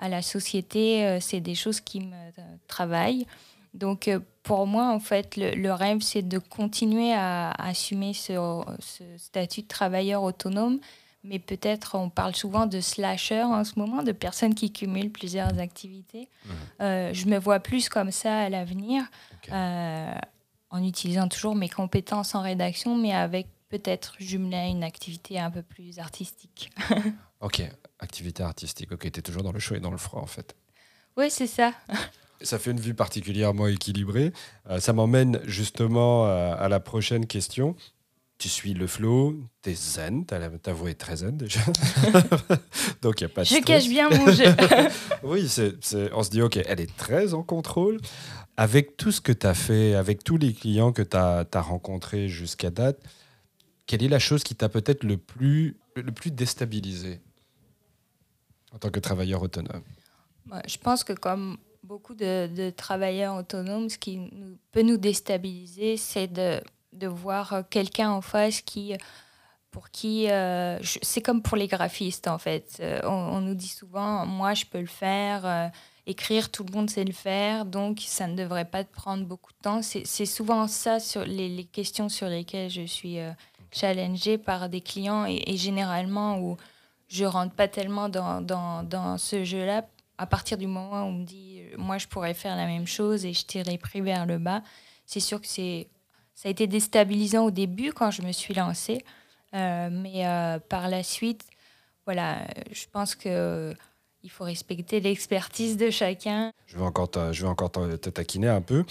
la 0.01 0.23
société, 0.23 1.07
euh, 1.07 1.19
c'est 1.21 1.41
des 1.41 1.55
choses 1.55 1.81
qui 1.81 2.01
me 2.01 2.15
euh, 2.15 2.57
travaillent. 2.67 3.27
Donc 3.75 4.09
euh, 4.09 4.21
pour 4.43 4.67
moi, 4.67 4.91
en 4.91 5.01
fait, 5.01 5.37
le, 5.37 5.73
rêve, 5.73 6.01
c'est 6.01 6.23
de 6.23 6.39
continuer 6.39 7.13
à, 7.15 7.51
assumer 7.53 8.13
ce, 8.13 8.63
statut 9.17 9.63
de 9.63 9.69
travailleur 9.69 10.23
autonome. 10.23 10.81
Mais 11.25 11.39
peut-être, 11.39 11.97
on 11.97 12.11
parle 12.11 12.35
souvent 12.35 12.67
de 12.67 12.81
slasher 12.81 13.45
en 13.45 13.63
ce 13.63 13.79
moment, 13.79 14.03
de 14.03 14.11
personnes 14.11 14.57
qui 14.57 14.73
cumulent 14.73 15.13
plusieurs 15.13 15.57
activités. 15.61 16.29
Mmh. 16.47 17.13
je 17.13 17.27
me 17.27 17.39
vois 17.39 17.61
plus 17.61 17.89
comme 17.89 18.11
ça 18.11 18.39
à 18.39 18.49
l'avenir, 18.49 19.05
en 19.53 20.83
utilisant 20.83 21.29
toujours 21.29 21.55
mes 21.55 21.69
compétences 21.69 22.35
en 22.35 22.43
rédaction, 22.43 22.97
mais 22.97 23.15
avec 23.15 23.47
peut-être 23.73 24.17
jumelé 24.21 24.69
une 24.69 24.85
activité 24.85 25.41
un 25.41 25.51
peu 25.51 25.63
plus 25.63 25.99
artistique. 25.99 26.71
ok, 27.41 27.63
Activité 28.01 28.43
artistique. 28.43 28.93
Ok, 28.93 29.11
tu 29.11 29.19
es 29.19 29.23
toujours 29.23 29.43
dans 29.43 29.53
le 29.53 29.61
chaud 29.61 29.77
et 29.77 29.81
dans 29.81 29.91
le 29.91 29.97
froid 29.97 30.21
en 30.21 30.27
fait. 30.27 30.55
Oui, 31.17 31.31
c'est 31.31 31.47
ça. 31.47 31.73
ça 32.43 32.59
fait 32.59 32.73
une 32.73 32.81
vue 32.81 32.93
particulièrement 32.93 33.67
équilibrée. 33.69 34.33
Euh, 34.69 34.79
ça 34.79 34.93
m'emmène 34.93 35.41
justement 35.45 36.27
euh, 36.27 36.55
à 36.59 36.69
la 36.69 36.81
prochaine 36.81 37.27
question. 37.27 37.75
Tu 38.37 38.51
suis 38.51 38.75
le 38.75 38.87
flow, 38.87 39.39
tu 39.63 39.71
es 39.71 39.75
zen, 39.75 40.27
ta 40.27 40.73
voix 40.73 40.91
est 40.91 40.95
très 40.95 41.17
zen 41.17 41.39
déjà. 41.39 41.61
Donc 43.03 43.23
il 43.23 43.25
a 43.25 43.29
pas 43.29 43.43
de 43.43 43.47
Je 43.47 43.63
cache 43.63 43.89
bien 43.89 44.11
mon 44.11 44.33
jeu. 44.33 44.55
oui, 45.23 45.49
on 46.13 46.23
se 46.23 46.31
dit, 46.31 46.43
ok, 46.43 46.59
elle 46.67 46.81
est 46.81 46.95
très 46.97 47.33
en 47.33 47.43
contrôle. 47.43 48.01
Avec 48.59 48.99
tout 48.99 49.13
ce 49.13 49.23
que 49.23 49.33
tu 49.33 49.47
as 49.47 49.55
fait, 49.55 49.95
avec 49.95 50.25
tous 50.25 50.37
les 50.37 50.53
clients 50.53 50.93
que 50.93 51.03
tu 51.03 51.17
as, 51.17 51.47
as 51.51 51.61
rencontrés 51.61 52.29
jusqu'à 52.29 52.71
date, 52.71 52.99
quelle 53.87 54.03
est 54.03 54.09
la 54.09 54.19
chose 54.19 54.43
qui 54.43 54.55
t'a 54.55 54.69
peut-être 54.69 55.05
le 55.05 55.17
plus, 55.17 55.77
le 55.97 56.13
plus 56.13 56.31
déstabilisé 56.31 57.21
en 58.73 58.79
tant 58.79 58.91
que 58.91 59.01
travailleur 59.01 59.43
autonome? 59.43 59.83
Je 60.67 60.79
pense 60.79 61.05
que 61.05 61.13
comme 61.13 61.59
beaucoup 61.83 62.15
de, 62.15 62.71
travailleurs 62.71 63.37
autonomes, 63.37 63.89
ce 63.89 63.99
qui 63.99 64.21
peut 64.73 64.83
nous 64.83 64.97
déstabiliser, 64.97 65.97
c'est 65.97 66.29
de, 66.29 66.61
de 66.93 67.07
voir 67.07 67.65
quelqu'un 67.71 68.11
en 68.11 68.21
face 68.21 68.61
qui 68.61 68.95
pour 69.73 69.91
qui 69.91 70.31
euh, 70.31 70.79
c'est 70.83 71.23
comme 71.23 71.43
pour 71.43 71.57
les 71.57 71.67
graphistes 71.67 72.29
en 72.29 72.39
fait. 72.39 72.77
Euh, 72.81 73.01
on, 73.05 73.41
nous 73.41 73.55
dit 73.55 73.69
souvent, 73.69 74.27
moi 74.27 74.55
je 74.55 74.67
peux 74.67 74.81
le 74.81 74.87
faire, 74.87 75.47
euh, 75.47 75.69
écrire 76.07 76.51
tout 76.51 76.63
le 76.63 76.73
monde 76.73 76.91
sait 76.91 77.05
le 77.05 77.13
faire, 77.13 77.65
donc 77.65 78.01
ça 78.07 78.27
ne 78.27 78.37
devrait 78.37 78.67
pas 78.67 78.85
prendre 78.85 79.25
beaucoup 79.25 79.51
de 79.53 79.59
temps. 79.63 79.81
C'est 79.83 80.27
souvent 80.27 80.69
ça 80.69 81.01
sur 81.01 81.25
les, 81.25 81.65
questions 81.65 82.11
sur 82.11 82.29
lesquelles 82.29 82.71
je 82.71 82.83
suis 82.83 83.17
challengée 83.73 84.39
par 84.39 84.69
des 84.69 84.81
clients 84.81 85.27
et, 85.27 85.57
généralement 85.57 86.39
où 86.39 86.57
je 87.09 87.25
rentre 87.25 87.55
pas 87.55 87.69
tellement 87.69 88.09
dans, 88.09 88.41
dans, 88.41 88.83
dans 88.83 89.19
ce 89.19 89.45
jeu-là. 89.45 89.85
À 90.19 90.27
partir 90.27 90.57
du 90.57 90.67
moment 90.67 91.03
où 91.03 91.09
on 91.09 91.13
me 91.13 91.25
dit, 91.25 91.63
moi, 91.77 91.99
je 91.99 92.07
pourrais 92.07 92.35
faire 92.35 92.57
la 92.57 92.67
même 92.67 92.87
chose 92.87 93.25
et 93.25 93.33
je 93.33 93.45
tire 93.45 93.65
les 93.65 93.79
prix 93.79 94.01
vers 94.01 94.27
le 94.27 94.39
bas, 94.39 94.63
c'est 95.07 95.21
sûr 95.21 95.41
que 95.41 95.47
c'est, 95.47 95.89
ça 96.35 96.49
a 96.49 96.51
été 96.51 96.67
déstabilisant 96.67 97.45
au 97.45 97.51
début 97.51 97.93
quand 97.93 98.11
je 98.11 98.23
me 98.23 98.33
suis 98.33 98.55
lancée. 98.55 99.05
mais 99.53 100.25
par 100.69 100.89
la 100.89 101.03
suite, 101.03 101.45
voilà, 102.07 102.47
je 102.71 102.85
pense 102.91 103.15
que 103.15 103.75
il 104.23 104.31
faut 104.31 104.45
respecter 104.45 105.01
l'expertise 105.01 105.77
de 105.77 105.91
chacun. 105.91 106.53
Je 106.67 106.77
vais 106.77 106.85
encore, 106.85 107.11
je 107.33 107.43
vais 107.43 107.49
encore 107.49 107.71
te 107.71 108.11
taquiner 108.11 108.49
un 108.49 108.61
peu. 108.61 108.85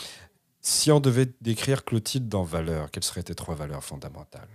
Si 0.60 0.92
on 0.92 1.00
devait 1.00 1.28
décrire 1.42 1.84
Clotilde 1.84 2.28
dans 2.28 2.44
valeurs, 2.44 2.92
quelles 2.92 3.04
seraient 3.04 3.24
tes 3.24 3.36
trois 3.36 3.56
valeurs 3.56 3.84
fondamentales? 3.84 4.48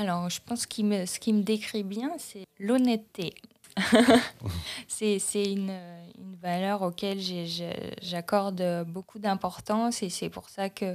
Alors, 0.00 0.30
je 0.30 0.40
pense 0.40 0.64
que 0.64 0.80
me, 0.80 1.04
ce 1.04 1.20
qui 1.20 1.30
me 1.30 1.42
décrit 1.42 1.82
bien, 1.82 2.12
c'est 2.16 2.46
l'honnêteté. 2.58 3.34
c'est 4.88 5.18
une, 5.34 5.70
une, 6.18 6.36
valeur 6.40 6.80
auquel 6.80 7.20
j'accorde 8.00 8.86
beaucoup 8.86 9.18
d'importance 9.18 10.02
et 10.02 10.08
c'est 10.08 10.30
pour 10.30 10.48
ça 10.48 10.70
que 10.70 10.94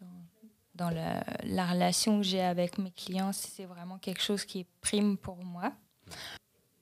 dans, 0.00 0.86
dans 0.86 0.88
la, 0.88 1.22
la, 1.44 1.66
relation 1.66 2.16
que 2.16 2.24
j'ai 2.24 2.40
avec 2.40 2.78
mes 2.78 2.90
clients, 2.90 3.32
c'est 3.34 3.66
vraiment 3.66 3.98
quelque 3.98 4.22
chose 4.22 4.46
qui 4.46 4.60
est 4.60 4.66
prime 4.80 5.18
pour 5.18 5.36
moi 5.44 5.74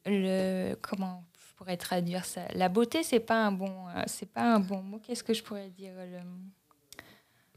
le 0.06 0.76
comment 0.76 1.24
je 1.36 1.54
pourrais 1.56 1.76
traduire 1.76 2.24
ça? 2.24 2.42
La 2.54 2.68
beauté, 2.68 3.02
c'est 3.02 3.18
pas 3.18 3.44
un 3.44 3.50
bon, 3.50 3.88
euh, 3.88 4.02
c'est 4.06 4.30
pas 4.30 4.54
un 4.54 4.60
bon 4.60 4.82
mot. 4.82 5.00
Qu'est-ce 5.00 5.24
que 5.24 5.34
je 5.34 5.42
pourrais 5.42 5.70
dire? 5.70 5.94
Le... 5.96 6.20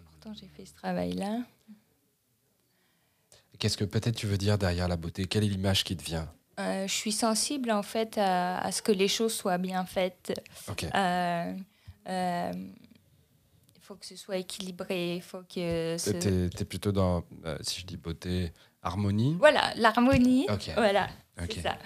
Pourtant, 0.04 0.34
j'ai 0.34 0.48
fait 0.48 0.66
ce 0.66 0.74
travail-là. 0.74 1.42
Qu'est-ce 3.60 3.78
que 3.78 3.86
peut-être 3.86 4.16
tu 4.16 4.26
veux 4.26 4.38
dire 4.38 4.58
derrière 4.58 4.88
la 4.88 4.96
beauté? 4.96 5.26
Quelle 5.26 5.44
est 5.44 5.50
l'image 5.50 5.84
qui 5.84 5.96
te 5.96 6.04
vient? 6.04 6.32
Euh, 6.60 6.88
Je 6.88 6.94
suis 6.94 7.12
sensible 7.12 7.72
en 7.72 7.84
fait 7.84 8.18
à, 8.18 8.72
ce 8.72 8.82
que 8.82 8.92
les 8.92 9.08
choses 9.08 9.34
soient 9.34 9.58
bien 9.58 9.86
faites. 9.86 10.34
Euh, 10.96 11.54
il 13.76 13.82
faut 13.82 13.96
que 13.96 14.06
ce 14.06 14.16
soit 14.16 14.38
équilibré. 14.38 15.16
Il 15.18 15.22
faut 15.22 15.42
que. 15.42 15.98
Ce... 15.98 16.12
Tu 16.12 16.62
es, 16.62 16.66
plutôt 16.66 16.92
dans, 16.92 17.24
si 17.62 17.82
je 17.82 17.86
dis 17.86 17.98
beauté, 17.98 18.52
harmonie? 18.82 19.36
Voilà, 19.40 19.74
l'harmonie. 19.76 20.48
Voilà. 20.76 21.10
C'est 21.50 21.62
ça. 21.62 21.78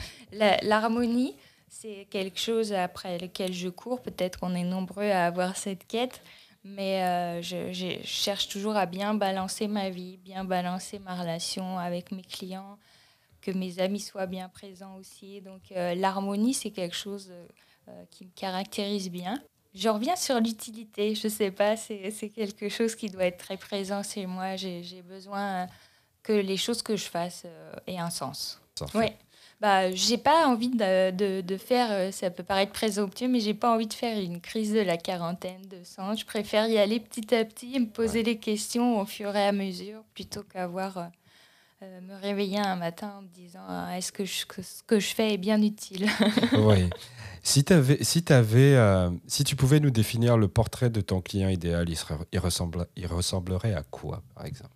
L'harmonie, 0.62 1.36
c'est 1.70 2.08
quelque 2.10 2.40
chose 2.40 2.72
après 2.74 3.18
lequel 3.18 3.54
je 3.54 3.70
cours. 3.70 4.02
Peut-être 4.02 4.40
qu'on 4.40 4.56
est 4.56 4.64
nombreux 4.64 5.10
à 5.10 5.26
avoir 5.26 5.58
cette 5.58 5.88
quête, 5.88 6.22
mais 6.64 7.04
euh, 7.04 7.42
je, 7.42 8.00
cherche 8.04 8.48
toujours 8.48 8.76
à 8.76 8.86
bien 8.86 9.14
balancer 9.14 9.68
ma 9.68 9.90
vie, 9.90 10.18
bien 10.18 10.46
balancer 10.46 11.00
ma 11.00 11.16
relation 11.16 11.78
avec 11.78 12.12
mes 12.12 12.24
clients, 12.24 12.78
que 13.42 13.52
mes 13.52 13.80
amis 13.80 14.00
soient 14.00 14.28
bien 14.28 14.50
présents 14.50 14.96
aussi. 14.96 15.42
Donc 15.42 15.72
euh, 15.72 15.94
l'harmonie, 15.96 16.54
c'est 16.54 16.72
quelque 16.72 16.96
chose 16.96 17.32
euh, 17.90 18.04
qui 18.10 18.26
me 18.26 18.32
caractérise 18.32 19.10
bien. 19.10 19.42
Je 19.74 19.90
reviens 19.90 20.16
sur 20.16 20.40
l'utilité. 20.40 21.16
Je 21.16 21.28
ne 21.28 21.32
sais 21.32 21.52
pas, 21.52 21.76
c'est 21.76 22.32
quelque 22.34 22.70
chose 22.70 22.96
qui 22.96 23.10
doit 23.10 23.26
être 23.26 23.40
très 23.40 23.58
présent 23.58 24.04
chez 24.04 24.28
moi. 24.28 24.56
J'ai 24.56 25.02
besoin 25.02 25.68
que 26.22 26.32
les 26.32 26.58
choses 26.58 26.84
que 26.84 26.96
je 26.96 27.06
fasse 27.06 27.46
aient 27.88 27.98
un 27.98 28.12
sens. 28.12 28.62
Oui 28.94 29.08
bah, 29.64 29.90
j'ai 29.94 30.18
pas 30.18 30.46
envie 30.46 30.68
de, 30.68 31.42
de, 31.42 31.58
faire, 31.58 31.88
euh, 31.90 32.12
ça 32.12 32.30
peut 32.30 32.44
paraître 32.44 32.74
présomptueux, 32.74 33.30
mais 33.30 33.40
j'ai 33.40 33.54
pas 33.54 33.74
envie 33.74 33.88
de 33.88 33.94
faire 33.94 34.20
une 34.20 34.42
crise 34.42 34.74
de 34.74 34.82
la 34.82 34.98
quarantaine 34.98 35.62
de 35.70 35.78
sang. 35.86 36.18
Je 36.18 36.26
préfère 36.26 36.68
y 36.68 36.78
aller 36.78 37.00
petit 37.00 37.34
à 37.34 37.46
petit 37.46 37.74
et 37.74 37.80
me 37.80 37.86
poser 37.86 38.24
les 38.24 38.38
questions 38.38 39.00
au 39.00 39.06
fur 39.06 39.34
et 39.34 39.46
à 39.46 39.54
mesure 39.54 40.02
plutôt 40.14 40.44
qu'avoir 40.44 40.98
euh, 40.98 41.04
euh, 41.84 42.02
me 42.02 42.22
réveiller 42.22 42.60
un 42.60 42.76
matin 42.76 43.14
en 43.18 43.22
me 43.22 43.30
disant 43.30 43.62
ah, 43.66 43.98
est-ce 43.98 44.12
que, 44.12 44.26
ce 44.26 44.46
que 44.86 45.00
je 45.00 45.16
fais 45.16 45.36
est 45.36 45.38
bien 45.38 45.62
utile? 45.62 46.10
Oui. 46.58 46.90
Si, 47.42 47.64
avais, 47.72 48.04
si, 48.04 48.24
avais, 48.30 48.78
si 49.28 49.46
tu 49.46 49.56
pouvais 49.56 49.80
nous 49.80 49.92
définir 49.92 50.38
le 50.38 50.50
portrait 50.50 50.90
de 50.90 51.00
ton 51.00 51.22
client 51.22 51.48
idéal, 51.48 51.90
il, 51.90 51.96
serait, 51.96 52.16
il, 52.34 52.40
ressemble, 52.40 52.88
il 52.98 53.08
ressemblerait 53.08 53.74
à 53.74 53.84
quoi, 53.84 54.24
par 54.36 54.46
exemple? 54.46 54.72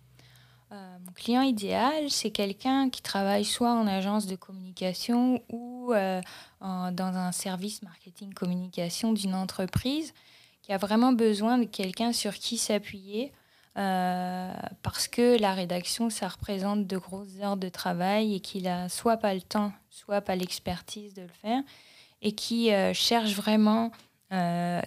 Client 1.12 1.42
idéal, 1.42 2.10
c'est 2.10 2.30
quelqu'un 2.30 2.90
qui 2.90 3.02
travaille 3.02 3.44
soit 3.44 3.72
en 3.72 3.86
agence 3.86 4.26
de 4.26 4.36
communication 4.36 5.42
ou 5.48 5.92
euh, 5.94 6.20
dans 6.60 7.16
un 7.16 7.32
service 7.32 7.82
marketing 7.82 8.34
communication 8.34 9.12
d'une 9.12 9.34
entreprise 9.34 10.12
qui 10.62 10.72
a 10.72 10.76
vraiment 10.76 11.12
besoin 11.12 11.58
de 11.58 11.64
quelqu'un 11.64 12.12
sur 12.12 12.34
qui 12.34 12.58
s'appuyer 12.58 13.32
euh, 13.76 14.52
parce 14.82 15.06
que 15.08 15.40
la 15.40 15.54
rédaction, 15.54 16.10
ça 16.10 16.28
représente 16.28 16.86
de 16.86 16.98
grosses 16.98 17.40
heures 17.40 17.56
de 17.56 17.68
travail 17.68 18.34
et 18.34 18.40
qu'il 18.40 18.66
a 18.66 18.88
soit 18.88 19.18
pas 19.18 19.34
le 19.34 19.40
temps, 19.40 19.72
soit 19.90 20.20
pas 20.20 20.34
l'expertise 20.34 21.14
de 21.14 21.22
le 21.22 21.28
faire 21.28 21.62
et 22.20 22.32
qui 22.32 22.72
euh, 22.72 22.92
cherche 22.92 23.32
vraiment 23.32 23.90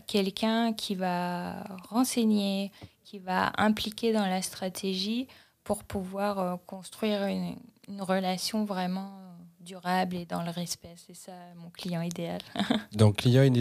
quelqu'un 0.05 0.71
qui 0.71 0.93
va 0.93 1.63
renseigner, 1.89 2.71
qui 3.03 3.17
va 3.17 3.51
impliquer 3.57 4.13
dans 4.13 4.27
la 4.27 4.43
stratégie 4.43 5.27
pour 5.63 5.84
pouvoir 5.84 6.39
euh, 6.39 6.56
construire 6.65 7.26
une, 7.26 7.56
relation 8.00 8.63
vraiment 8.63 9.17
euh, 9.17 9.43
durable 9.60 10.15
et 10.15 10.26
dans 10.26 10.43
le 10.43 10.50
respect. 10.50 10.93
C'est 10.95 11.15
ça 11.15 11.34
mon 11.58 11.69
client 11.69 12.02
idéal. 12.02 12.39
Donc, 12.93 13.17
client, 13.17 13.52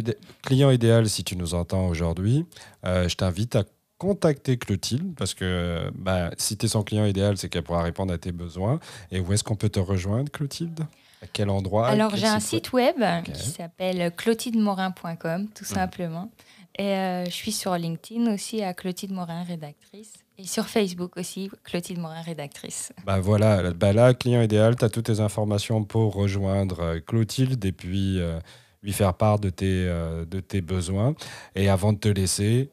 client 0.42 0.70
idéal, 0.70 1.08
si 1.08 1.24
tu 1.24 1.34
nous 1.34 1.54
entends 1.54 1.88
aujourd'hui, 1.88 2.46
euh, 2.86 3.08
je 3.08 3.16
t'invite 3.16 3.56
à 3.56 3.64
contacter 3.98 4.56
Clotilde 4.56 5.14
parce 5.16 5.34
que 5.34 5.90
bah, 5.96 6.30
si 6.38 6.56
tu 6.56 6.66
es 6.66 6.68
son 6.68 6.84
client 6.84 7.06
idéal, 7.06 7.36
c'est 7.36 7.48
qu'elle 7.48 7.64
pourra 7.64 7.82
répondre 7.82 8.12
à 8.12 8.18
tes 8.18 8.30
besoins. 8.30 8.78
Et 9.10 9.18
où 9.18 9.32
est-ce 9.32 9.42
qu'on 9.42 9.56
peut 9.56 9.68
te 9.68 9.80
rejoindre, 9.80 10.30
Clotilde? 10.30 10.86
À 11.22 11.26
quel 11.26 11.50
endroit? 11.50 11.88
Alors, 11.88 12.14
j'ai 12.16 12.28
un 12.28 12.40
site 12.40 12.72
web, 12.72 12.96
qui 13.24 13.50
s'appelle 13.50 14.14
clotildemorin.com, 14.14 15.48
tout 15.48 15.64
mmh. 15.64 15.66
simplement. 15.66 16.30
Et 16.78 16.94
je 17.26 17.30
suis 17.30 17.52
sur 17.52 17.76
LinkedIn 17.76 18.32
aussi 18.32 18.62
à 18.62 18.72
Clotilde 18.72 19.12
Morin, 19.12 19.42
rédactrice. 19.42 20.14
Sur 20.44 20.66
Facebook 20.66 21.16
aussi, 21.16 21.50
Clotilde 21.64 21.98
Morin, 21.98 22.22
rédactrice. 22.22 22.92
Bah 23.04 23.20
voilà, 23.20 23.72
bah 23.72 23.92
là, 23.92 24.14
client 24.14 24.42
idéal, 24.42 24.76
tu 24.76 24.84
as 24.84 24.88
toutes 24.88 25.06
tes 25.06 25.20
informations 25.20 25.84
pour 25.84 26.14
rejoindre 26.14 26.80
euh, 26.80 27.00
Clotilde 27.00 27.64
et 27.64 27.72
puis 27.72 28.20
euh, 28.20 28.38
lui 28.82 28.92
faire 28.92 29.14
part 29.14 29.38
de 29.38 29.50
tes, 29.50 29.86
euh, 29.88 30.24
de 30.24 30.40
tes 30.40 30.60
besoins. 30.60 31.14
Et 31.54 31.68
avant 31.68 31.92
de 31.92 31.98
te 31.98 32.08
laisser, 32.08 32.70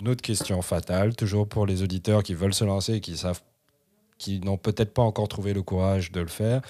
une 0.00 0.08
autre 0.08 0.22
question 0.22 0.62
fatale, 0.62 1.14
toujours 1.14 1.48
pour 1.48 1.66
les 1.66 1.82
auditeurs 1.82 2.22
qui 2.22 2.34
veulent 2.34 2.54
se 2.54 2.64
lancer 2.64 2.94
et 2.94 3.00
qui 3.00 3.16
savent 3.16 3.40
qui 4.18 4.38
n'ont 4.38 4.56
peut-être 4.56 4.94
pas 4.94 5.02
encore 5.02 5.26
trouvé 5.26 5.52
le 5.52 5.62
courage 5.62 6.12
de 6.12 6.20
le 6.20 6.28
faire, 6.28 6.62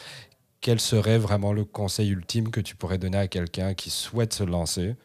quel 0.62 0.80
serait 0.80 1.18
vraiment 1.18 1.52
le 1.52 1.66
conseil 1.66 2.08
ultime 2.08 2.50
que 2.50 2.60
tu 2.60 2.76
pourrais 2.76 2.96
donner 2.96 3.18
à 3.18 3.28
quelqu'un 3.28 3.74
qui 3.74 3.90
souhaite 3.90 4.32
se 4.32 4.42
lancer, 4.42 4.96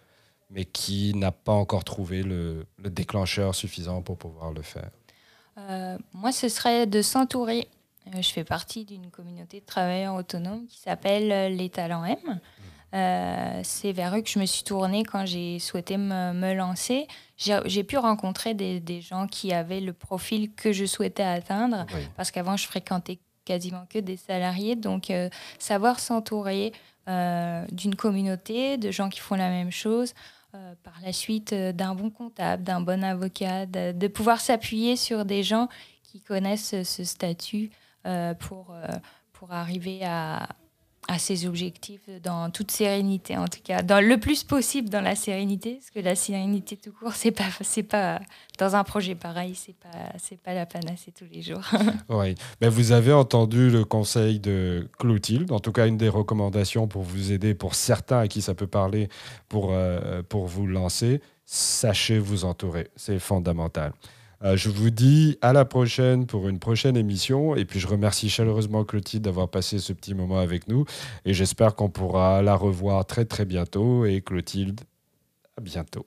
mais 0.49 0.63
qui 0.63 1.13
n'a 1.13 1.33
pas 1.33 1.51
encore 1.51 1.83
trouvé 1.83 2.23
le, 2.23 2.65
le 2.77 2.89
déclencheur 2.89 3.53
suffisant 3.53 4.01
pour 4.01 4.17
pouvoir 4.17 4.53
le 4.53 4.61
faire? 4.61 4.89
Moi, 6.13 6.31
ce 6.31 6.49
serait 6.49 6.85
de 6.87 7.01
s'entourer. 7.01 7.67
Euh, 8.15 8.21
je 8.21 8.29
fais 8.29 8.43
partie 8.43 8.85
d'une 8.85 9.09
communauté 9.09 9.59
de 9.59 9.65
travailleurs 9.65 10.15
autonomes 10.15 10.65
qui 10.67 10.77
s'appelle 10.79 11.31
euh, 11.31 11.49
Les 11.49 11.69
Talents 11.69 12.05
M. 12.05 13.63
c'est 13.63 13.91
vers 13.91 14.15
eux 14.15 14.21
que 14.21 14.29
je 14.29 14.39
me 14.39 14.45
suis 14.45 14.63
tournée 14.63 15.03
quand 15.03 15.25
j'ai 15.25 15.59
souhaité 15.59 15.97
me, 15.97 16.53
lancer. 16.53 17.07
J'ai 17.37 17.83
pu 17.83 17.97
rencontrer 17.97 18.53
des, 18.53 19.01
gens 19.01 19.27
qui 19.27 19.53
avaient 19.53 19.81
le 19.81 19.93
profil 19.93 20.53
que 20.53 20.71
je 20.71 20.85
souhaitais 20.85 21.23
atteindre, 21.23 21.85
parce 22.15 22.31
qu'avant, 22.31 22.57
je 22.57 22.65
fréquentais 22.65 23.19
quasiment 23.45 23.85
que 23.89 23.99
des 23.99 24.17
salariés. 24.17 24.75
Donc, 24.75 25.11
savoir 25.59 25.99
s'entourer 25.99 26.71
d'une 27.07 27.95
communauté, 27.95 28.77
de 28.77 28.89
gens 28.89 29.09
qui 29.09 29.19
font 29.19 29.35
la 29.35 29.49
même 29.49 29.71
chose, 29.71 30.13
euh, 30.57 30.73
par 30.83 30.95
la 31.03 31.13
suite 31.13 31.53
euh, 31.53 31.71
d'un 31.71 31.93
bon 31.93 32.09
comptable, 32.09 32.63
d'un 32.63 32.81
bon 32.81 33.03
avocat, 33.03 33.65
de, 33.65 34.07
pouvoir 34.07 34.39
s'appuyer 34.39 34.95
sur 34.95 35.23
des 35.23 35.43
gens 35.43 35.67
qui 36.01 36.21
connaissent 36.21 36.81
ce 36.83 37.03
statut 37.03 37.69
euh, 38.05 38.33
pour, 38.33 38.73
pour 39.33 39.51
arriver 39.51 40.03
à, 40.03 40.49
à 41.07 41.19
ses 41.19 41.47
objectifs 41.47 42.01
dans 42.21 42.49
toute 42.49 42.71
sérénité, 42.71 43.37
en 43.37 43.47
tout 43.47 43.59
cas, 43.63 43.81
dans 43.81 44.05
le 44.05 44.19
plus 44.19 44.43
possible 44.43 44.89
dans 44.89 45.01
la 45.01 45.15
sérénité, 45.15 45.75
parce 45.75 45.89
que 45.91 45.99
la 45.99 46.15
sérénité 46.15 46.75
tout 46.75 46.91
court, 46.91 47.13
c'est 47.13 47.31
pas, 47.31 47.45
c'est 47.61 47.83
pas 47.83 48.19
dans 48.57 48.75
un 48.75 48.83
projet 48.83 49.15
pareil, 49.15 49.55
c'est 49.55 49.75
pas, 49.75 49.97
c'est 50.17 50.39
pas 50.39 50.53
la 50.53 50.65
panacée 50.65 51.13
tous 51.17 51.25
les 51.31 51.41
jours. 51.41 51.63
oui, 52.09 52.35
mais 52.59 52.69
vous 52.69 52.91
avez 52.91 53.13
entendu 53.13 53.69
le 53.69 53.85
conseil 53.85 54.39
de 54.39 54.89
Clotilde, 54.99 55.51
en 55.51 55.59
tout 55.59 55.71
cas 55.71 55.87
une 55.87 55.97
des 55.97 56.09
recommandations 56.09 56.87
pour 56.87 57.03
vous 57.03 57.31
aider, 57.31 57.53
pour 57.53 57.75
certains 57.75 58.19
à 58.19 58.27
qui 58.27 58.41
ça 58.41 58.53
peut 58.53 58.67
parler, 58.67 59.07
pour, 59.47 59.69
euh, 59.71 60.21
pour 60.27 60.45
vous 60.45 60.67
lancer, 60.67 61.21
sachez 61.45 62.19
vous 62.19 62.43
entourer, 62.43 62.89
c'est 62.95 63.19
fondamental. 63.19 63.93
Euh, 64.43 64.55
je 64.55 64.69
vous 64.69 64.89
dis 64.89 65.37
à 65.41 65.53
la 65.53 65.65
prochaine 65.65 66.25
pour 66.25 66.47
une 66.47 66.59
prochaine 66.59 66.97
émission. 66.97 67.55
Et 67.55 67.65
puis 67.65 67.79
je 67.79 67.87
remercie 67.87 68.29
chaleureusement 68.29 68.83
Clotilde 68.83 69.23
d'avoir 69.23 69.49
passé 69.49 69.79
ce 69.79 69.93
petit 69.93 70.13
moment 70.13 70.39
avec 70.39 70.67
nous. 70.67 70.85
Et 71.25 71.33
j'espère 71.33 71.75
qu'on 71.75 71.89
pourra 71.89 72.41
la 72.41 72.55
revoir 72.55 73.05
très 73.05 73.25
très 73.25 73.45
bientôt. 73.45 74.05
Et 74.05 74.21
Clotilde, 74.21 74.81
à 75.57 75.61
bientôt. 75.61 76.05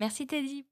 Merci 0.00 0.26
Teddy. 0.26 0.64